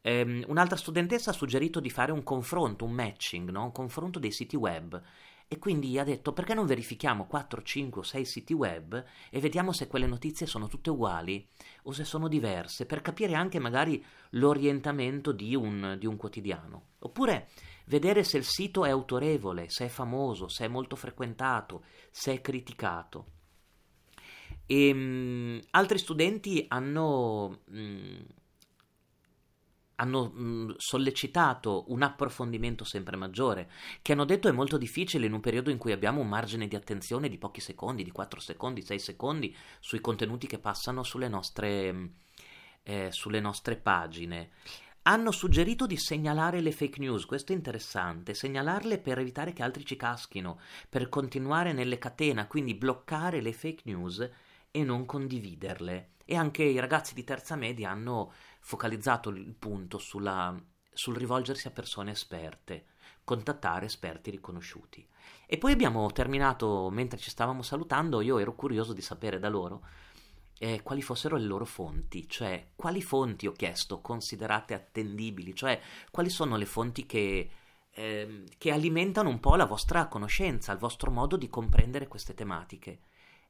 Um, 0.00 0.42
un'altra 0.46 0.78
studentessa 0.78 1.32
ha 1.32 1.34
suggerito 1.34 1.80
di 1.80 1.90
fare 1.90 2.12
un 2.12 2.22
confronto, 2.22 2.86
un 2.86 2.92
matching, 2.92 3.50
no? 3.50 3.64
un 3.64 3.72
confronto 3.72 4.18
dei 4.18 4.32
siti 4.32 4.56
web 4.56 4.98
e 5.52 5.58
quindi 5.58 5.98
ha 5.98 6.02
detto 6.02 6.32
perché 6.32 6.54
non 6.54 6.64
verifichiamo 6.64 7.26
4, 7.26 7.62
5 7.62 8.00
o 8.00 8.02
6 8.02 8.24
siti 8.24 8.54
web 8.54 9.04
e 9.28 9.38
vediamo 9.38 9.72
se 9.72 9.86
quelle 9.86 10.06
notizie 10.06 10.46
sono 10.46 10.66
tutte 10.66 10.88
uguali 10.88 11.46
o 11.82 11.92
se 11.92 12.04
sono 12.04 12.26
diverse, 12.26 12.86
per 12.86 13.02
capire 13.02 13.34
anche 13.34 13.58
magari 13.58 14.02
l'orientamento 14.30 15.30
di 15.30 15.54
un, 15.54 15.96
di 15.98 16.06
un 16.06 16.16
quotidiano. 16.16 16.92
Oppure 17.00 17.50
vedere 17.84 18.24
se 18.24 18.38
il 18.38 18.44
sito 18.44 18.86
è 18.86 18.88
autorevole, 18.88 19.68
se 19.68 19.84
è 19.84 19.88
famoso, 19.88 20.48
se 20.48 20.64
è 20.64 20.68
molto 20.68 20.96
frequentato, 20.96 21.84
se 22.10 22.32
è 22.32 22.40
criticato. 22.40 23.26
E, 24.64 24.90
um, 24.90 25.60
altri 25.72 25.98
studenti 25.98 26.64
hanno... 26.66 27.60
Um, 27.66 28.24
hanno 30.02 30.30
mh, 30.30 30.74
sollecitato 30.78 31.84
un 31.88 32.02
approfondimento 32.02 32.84
sempre 32.84 33.16
maggiore, 33.16 33.70
che 34.02 34.12
hanno 34.12 34.24
detto 34.24 34.48
è 34.48 34.52
molto 34.52 34.76
difficile 34.76 35.26
in 35.26 35.32
un 35.32 35.40
periodo 35.40 35.70
in 35.70 35.78
cui 35.78 35.92
abbiamo 35.92 36.20
un 36.20 36.28
margine 36.28 36.66
di 36.66 36.74
attenzione 36.74 37.28
di 37.28 37.38
pochi 37.38 37.60
secondi, 37.60 38.02
di 38.02 38.10
4 38.10 38.40
secondi, 38.40 38.82
6 38.82 38.98
secondi 38.98 39.56
sui 39.78 40.00
contenuti 40.00 40.48
che 40.48 40.58
passano 40.58 41.04
sulle 41.04 41.28
nostre, 41.28 42.10
eh, 42.82 43.08
sulle 43.12 43.40
nostre 43.40 43.76
pagine. 43.76 44.50
Hanno 45.04 45.30
suggerito 45.30 45.86
di 45.86 45.96
segnalare 45.96 46.60
le 46.60 46.72
fake 46.72 47.00
news, 47.00 47.24
questo 47.24 47.52
è 47.52 47.56
interessante, 47.56 48.34
segnalarle 48.34 48.98
per 48.98 49.18
evitare 49.18 49.52
che 49.52 49.62
altri 49.62 49.84
ci 49.84 49.96
caschino, 49.96 50.58
per 50.88 51.08
continuare 51.08 51.72
nelle 51.72 51.98
catene, 51.98 52.46
quindi 52.48 52.74
bloccare 52.74 53.40
le 53.40 53.52
fake 53.52 53.82
news 53.84 54.30
e 54.72 54.82
non 54.82 55.06
condividerle. 55.06 56.14
E 56.24 56.34
anche 56.34 56.64
i 56.64 56.80
ragazzi 56.80 57.14
di 57.14 57.22
terza 57.22 57.54
media 57.54 57.90
hanno 57.90 58.32
focalizzato 58.58 59.28
il 59.30 59.54
punto 59.56 59.98
sulla, 59.98 60.60
sul 60.92 61.16
rivolgersi 61.16 61.68
a 61.68 61.72
persone 61.72 62.10
esperte, 62.10 62.86
contattare 63.22 63.86
esperti 63.86 64.30
riconosciuti. 64.30 65.06
E 65.46 65.58
poi 65.58 65.70
abbiamo 65.70 66.10
terminato, 66.10 66.90
mentre 66.90 67.18
ci 67.18 67.30
stavamo 67.30 67.62
salutando, 67.62 68.20
io 68.20 68.38
ero 68.38 68.56
curioso 68.56 68.92
di 68.92 69.02
sapere 69.02 69.38
da 69.38 69.48
loro 69.48 69.84
eh, 70.62 70.80
quali 70.82 71.02
fossero 71.02 71.36
le 71.36 71.44
loro 71.44 71.64
fonti, 71.64 72.28
cioè 72.28 72.68
quali 72.76 73.02
fonti 73.02 73.48
ho 73.48 73.52
chiesto 73.52 74.00
considerate 74.00 74.74
attendibili, 74.74 75.56
cioè 75.56 75.80
quali 76.12 76.30
sono 76.30 76.56
le 76.56 76.66
fonti 76.66 77.04
che, 77.04 77.50
eh, 77.90 78.44
che 78.56 78.70
alimentano 78.70 79.28
un 79.28 79.40
po' 79.40 79.56
la 79.56 79.64
vostra 79.64 80.06
conoscenza, 80.06 80.70
il 80.70 80.78
vostro 80.78 81.10
modo 81.10 81.36
di 81.36 81.48
comprendere 81.48 82.06
queste 82.06 82.34
tematiche. 82.34 83.00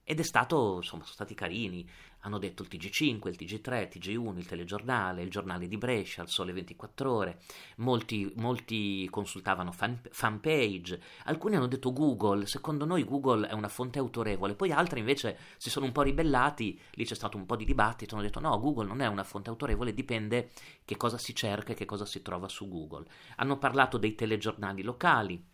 Ed 0.05 0.19
è 0.19 0.23
stato, 0.25 0.77
insomma, 0.77 1.05
sono 1.05 1.15
stati 1.15 1.35
carini. 1.35 1.89
Hanno 2.25 2.39
detto 2.39 2.63
il 2.63 2.69
TG5, 2.71 3.29
il 3.29 3.37
TG3, 3.39 3.81
il 3.81 3.89
TG1, 3.93 4.37
il 4.37 4.47
telegiornale, 4.47 5.23
il 5.23 5.31
giornale 5.31 5.67
di 5.67 5.77
Brescia, 5.77 6.23
il 6.23 6.29
Sole 6.29 6.53
24 6.53 7.13
Ore. 7.13 7.41
Molti, 7.77 8.33
molti 8.37 9.09
consultavano 9.11 9.73
fan, 9.73 10.01
fanpage. 10.11 11.01
Alcuni 11.25 11.57
hanno 11.57 11.67
detto 11.67 11.93
Google. 11.93 12.47
Secondo 12.47 12.85
noi 12.85 13.05
Google 13.05 13.49
è 13.49 13.53
una 13.53 13.69
fonte 13.69 13.99
autorevole. 13.99 14.55
Poi 14.55 14.73
altri 14.73 15.01
invece 15.01 15.37
si 15.57 15.71
sono 15.71 15.87
un 15.87 15.93
po' 15.93 16.03
ribellati. 16.03 16.79
Lì 16.93 17.05
c'è 17.05 17.15
stato 17.15 17.37
un 17.37 17.47
po' 17.47 17.57
di 17.57 17.65
dibattito. 17.65 18.15
Hanno 18.15 18.25
detto 18.25 18.41
no, 18.41 18.59
Google 18.59 18.87
non 18.87 19.01
è 19.01 19.07
una 19.07 19.25
fonte 19.25 19.51
autorevole. 19.51 19.95
Dipende 19.95 20.51
che 20.85 20.97
cosa 20.97 21.19
si 21.19 21.35
cerca 21.35 21.73
e 21.73 21.75
che 21.75 21.85
cosa 21.85 22.07
si 22.07 22.23
trova 22.23 22.49
su 22.49 22.69
Google. 22.69 23.07
Hanno 23.37 23.59
parlato 23.59 23.99
dei 23.99 24.15
telegiornali 24.15 24.83
locali 24.83 25.51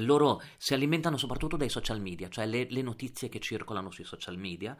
loro 0.00 0.42
si 0.56 0.74
alimentano 0.74 1.16
soprattutto 1.16 1.56
dai 1.56 1.68
social 1.68 2.00
media, 2.00 2.28
cioè 2.28 2.46
le, 2.46 2.66
le, 2.70 2.82
notizie 2.82 3.28
che 3.28 3.40
circolano 3.40 3.90
sui 3.90 4.04
social 4.04 4.38
media. 4.38 4.76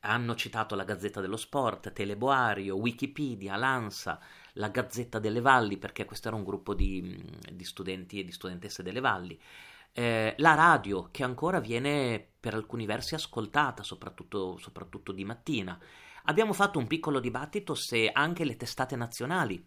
Hanno 0.00 0.34
citato 0.34 0.74
la 0.74 0.84
Gazzetta 0.84 1.20
dello 1.20 1.36
Sport, 1.36 1.92
Teleboario, 1.92 2.76
Wikipedia, 2.76 3.56
l'ANSA, 3.56 4.20
la 4.54 4.68
Gazzetta 4.68 5.18
delle 5.18 5.40
Valli, 5.40 5.78
perché 5.78 6.04
questo 6.04 6.28
era 6.28 6.36
un 6.36 6.44
gruppo 6.44 6.74
di, 6.74 7.22
di 7.52 7.64
studenti 7.64 8.20
e 8.20 8.24
di 8.24 8.32
studentesse 8.32 8.82
delle 8.82 9.00
Valli. 9.00 9.38
Eh, 9.92 10.34
la 10.38 10.54
radio, 10.54 11.08
che 11.10 11.22
ancora 11.22 11.60
viene 11.60 12.26
per 12.38 12.54
alcuni 12.54 12.84
versi 12.84 13.14
ascoltata, 13.14 13.82
soprattutto, 13.82 14.58
soprattutto 14.58 15.12
di 15.12 15.24
mattina. 15.24 15.78
Abbiamo 16.24 16.52
fatto 16.54 16.78
un 16.78 16.86
piccolo 16.86 17.20
dibattito 17.20 17.74
se 17.74 18.10
anche 18.10 18.44
le 18.44 18.56
testate 18.56 18.96
nazionali 18.96 19.62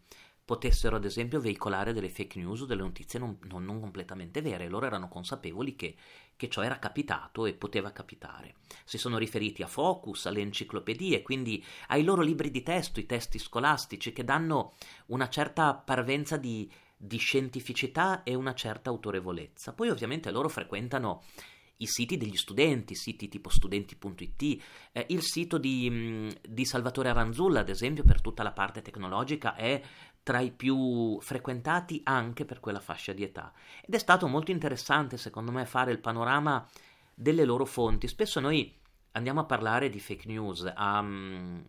potessero 0.48 0.96
ad 0.96 1.04
esempio 1.04 1.42
veicolare 1.42 1.92
delle 1.92 2.08
fake 2.08 2.40
news 2.40 2.62
o 2.62 2.66
delle 2.66 2.82
notizie 2.82 3.20
non, 3.20 3.38
non, 3.50 3.66
non 3.66 3.82
completamente 3.82 4.42
vere. 4.42 4.70
Loro 4.70 4.86
erano 4.86 5.10
consapevoli 5.10 5.76
che, 5.76 5.94
che, 6.38 6.48
ciò 6.48 6.62
era 6.62 6.80
capitato 6.80 7.46
e 7.46 7.54
poteva 7.54 7.92
capitare. 7.92 8.56
Si 8.86 8.98
sono 8.98 9.18
riferiti 9.18 9.62
a 9.62 9.68
Focus, 9.68 10.26
alle 10.26 10.40
enciclopedie, 10.40 11.22
quindi 11.22 11.62
ai 11.88 12.06
loro 12.06 12.22
libri 12.22 12.50
di 12.50 12.64
testo, 12.64 13.02
i 13.02 13.06
testi 13.06 13.40
scolastici, 13.40 14.14
che 14.14 14.24
danno 14.24 14.76
una 15.08 15.28
certa 15.28 15.74
parvenza 15.74 16.38
di, 16.38 16.72
di 16.96 17.18
scientificità 17.18 18.24
e 18.24 18.34
una 18.34 18.54
certa 18.54 18.90
autorevolezza. 18.90 19.74
Poi 19.74 19.90
ovviamente 19.90 20.32
loro 20.32 20.48
frequentano 20.48 21.24
i 21.78 21.86
siti 21.86 22.18
degli 22.18 22.36
studenti, 22.36 22.96
siti 22.96 23.28
tipo 23.28 23.50
studenti.it, 23.50 24.64
eh, 24.92 25.06
il 25.10 25.22
sito 25.22 25.58
di, 25.58 26.34
di, 26.48 26.66
Salvatore 26.66 27.10
Aranzulla, 27.10 27.60
ad 27.60 27.70
esempio, 27.70 28.04
per 28.04 28.22
tutta 28.22 28.44
la 28.44 28.52
parte 28.52 28.82
tecnologica, 28.82 29.56
è 29.56 29.82
tra 30.28 30.42
i 30.42 30.52
più 30.52 31.22
frequentati 31.22 32.02
anche 32.04 32.44
per 32.44 32.60
quella 32.60 32.82
fascia 32.82 33.13
di 33.13 33.24
età. 33.24 33.54
Ed 33.82 33.94
è 33.94 33.98
stato 33.98 34.28
molto 34.28 34.52
interessante, 34.52 35.16
secondo 35.16 35.54
me, 35.54 35.66
fare 35.66 35.94
il 35.94 36.00
panorama 36.00 36.68
delle 37.13 37.46
loro 37.46 37.63
fonti. 37.63 38.10
Spesso 38.10 38.42
noi 38.42 38.78
andiamo 39.13 39.40
a 39.40 39.46
parlare 39.46 39.90
di 39.90 40.02
fake 40.02 40.28
news 40.28 40.70
um, 40.78 41.66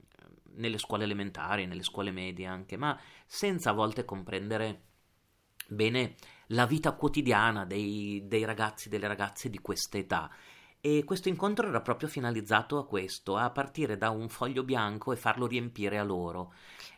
nelle 0.54 0.78
scuole 0.78 1.04
elementari, 1.04 1.66
nelle 1.66 1.84
scuole 1.84 2.10
medie 2.10 2.46
anche, 2.46 2.76
ma 2.76 2.98
senza 3.24 3.70
a 3.70 3.74
volte 3.74 4.04
comprendere 4.04 4.86
bene 5.68 6.16
la 6.48 6.66
vita 6.66 6.90
quotidiana 6.94 7.64
dei, 7.64 8.24
dei 8.26 8.44
ragazzi 8.44 8.88
e 8.88 8.90
delle 8.90 9.06
ragazze 9.06 9.50
di 9.50 9.60
questa 9.60 9.98
età. 9.98 10.28
E 10.80 11.04
questo 11.04 11.28
incontro 11.28 11.68
era 11.68 11.80
proprio 11.80 12.08
finalizzato 12.08 12.76
a 12.76 12.86
questo, 12.86 13.36
a 13.36 13.50
partire 13.50 13.96
da 13.96 14.10
un 14.10 14.28
foglio 14.28 14.64
bianco 14.64 15.12
e 15.12 15.16
farlo 15.16 15.46
riempire 15.46 15.96
a 15.96 16.02
loro. 16.02 16.52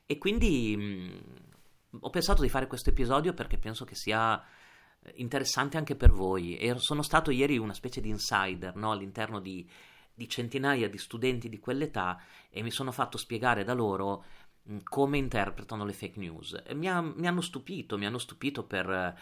E 0.07 0.17
quindi 0.17 0.75
mh, 0.75 1.50
ho 1.99 2.11
pensato 2.11 2.43
di 2.43 2.49
fare 2.49 2.67
questo 2.67 2.91
episodio 2.91 3.35
perché 3.35 3.59
penso 3.59 3.85
che 3.85 3.95
sia 3.95 4.43
interessante 5.15 5.77
anche 5.77 5.97
per 5.97 6.11
voi. 6.11 6.57
E 6.57 6.79
sono 6.79 7.03
stato 7.03 7.31
ieri 7.31 7.59
una 7.59 7.75
specie 7.75 8.01
di 8.01 8.09
insider 8.09 8.77
no? 8.77 8.93
all'interno 8.93 9.41
di, 9.41 9.69
di 10.15 10.29
centinaia 10.29 10.89
di 10.89 10.99
studenti 10.99 11.49
di 11.49 11.59
quell'età 11.59 12.21
e 12.51 12.63
mi 12.63 12.71
sono 12.71 12.93
fatto 12.93 13.19
spiegare 13.19 13.65
da 13.65 13.75
loro 13.75 14.25
come 14.85 15.19
interpretano 15.19 15.85
le 15.85 15.93
fake 15.93 16.19
news. 16.19 16.63
Mi, 16.75 16.89
ha, 16.89 17.01
mi, 17.01 17.27
hanno 17.27 17.41
stupito, 17.41 17.99
mi 17.99 18.07
hanno 18.07 18.19
stupito 18.19 18.65
per, 18.65 19.19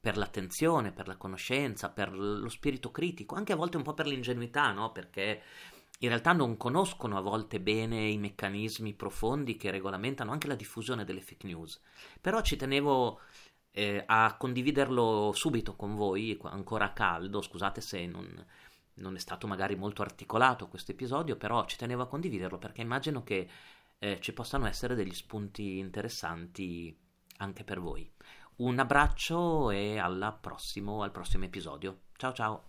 per, 0.00 0.16
l'attenzione, 0.16 0.92
per 0.92 1.06
la 1.06 1.16
conoscenza, 1.16 1.90
per 1.90 2.12
lo 2.12 2.48
spirito 2.48 2.90
critico, 2.90 3.34
anche 3.34 3.52
a 3.52 3.56
volte 3.56 3.76
un 3.76 3.82
po' 3.82 3.94
per 3.94 4.06
l'ingenuità, 4.06 4.72
no? 4.72 4.92
Perché 4.92 5.42
in 5.98 6.08
realtà 6.08 6.32
non 6.32 6.56
conoscono 6.56 7.16
a 7.16 7.20
volte 7.20 7.60
bene 7.60 8.06
i 8.08 8.18
meccanismi 8.18 8.94
profondi 8.94 9.56
che 9.56 9.70
regolamentano 9.70 10.30
anche 10.30 10.46
la 10.46 10.54
diffusione 10.54 11.04
delle 11.04 11.20
fake 11.20 11.46
news. 11.46 11.80
Però 12.20 12.40
ci 12.40 12.56
tenevo 12.56 13.20
eh, 13.72 14.04
a 14.06 14.36
condividerlo 14.36 15.32
subito 15.34 15.74
con 15.74 15.96
voi, 15.96 16.38
ancora 16.44 16.92
caldo, 16.92 17.40
scusate 17.40 17.80
se 17.80 18.06
non, 18.06 18.46
non 18.94 19.16
è 19.16 19.18
stato 19.18 19.46
magari 19.46 19.74
molto 19.74 20.02
articolato 20.02 20.68
questo 20.68 20.92
episodio, 20.92 21.36
però 21.36 21.64
ci 21.64 21.76
tenevo 21.76 22.02
a 22.02 22.08
condividerlo 22.08 22.58
perché 22.58 22.80
immagino 22.80 23.24
che 23.24 23.48
eh, 23.98 24.20
ci 24.20 24.32
possano 24.32 24.66
essere 24.66 24.94
degli 24.94 25.14
spunti 25.14 25.78
interessanti 25.78 26.96
anche 27.38 27.64
per 27.64 27.80
voi. 27.80 28.08
Un 28.56 28.78
abbraccio 28.78 29.70
e 29.70 30.00
prossimo, 30.40 31.02
al 31.02 31.12
prossimo 31.12 31.44
episodio. 31.44 32.00
Ciao 32.16 32.32
ciao! 32.32 32.67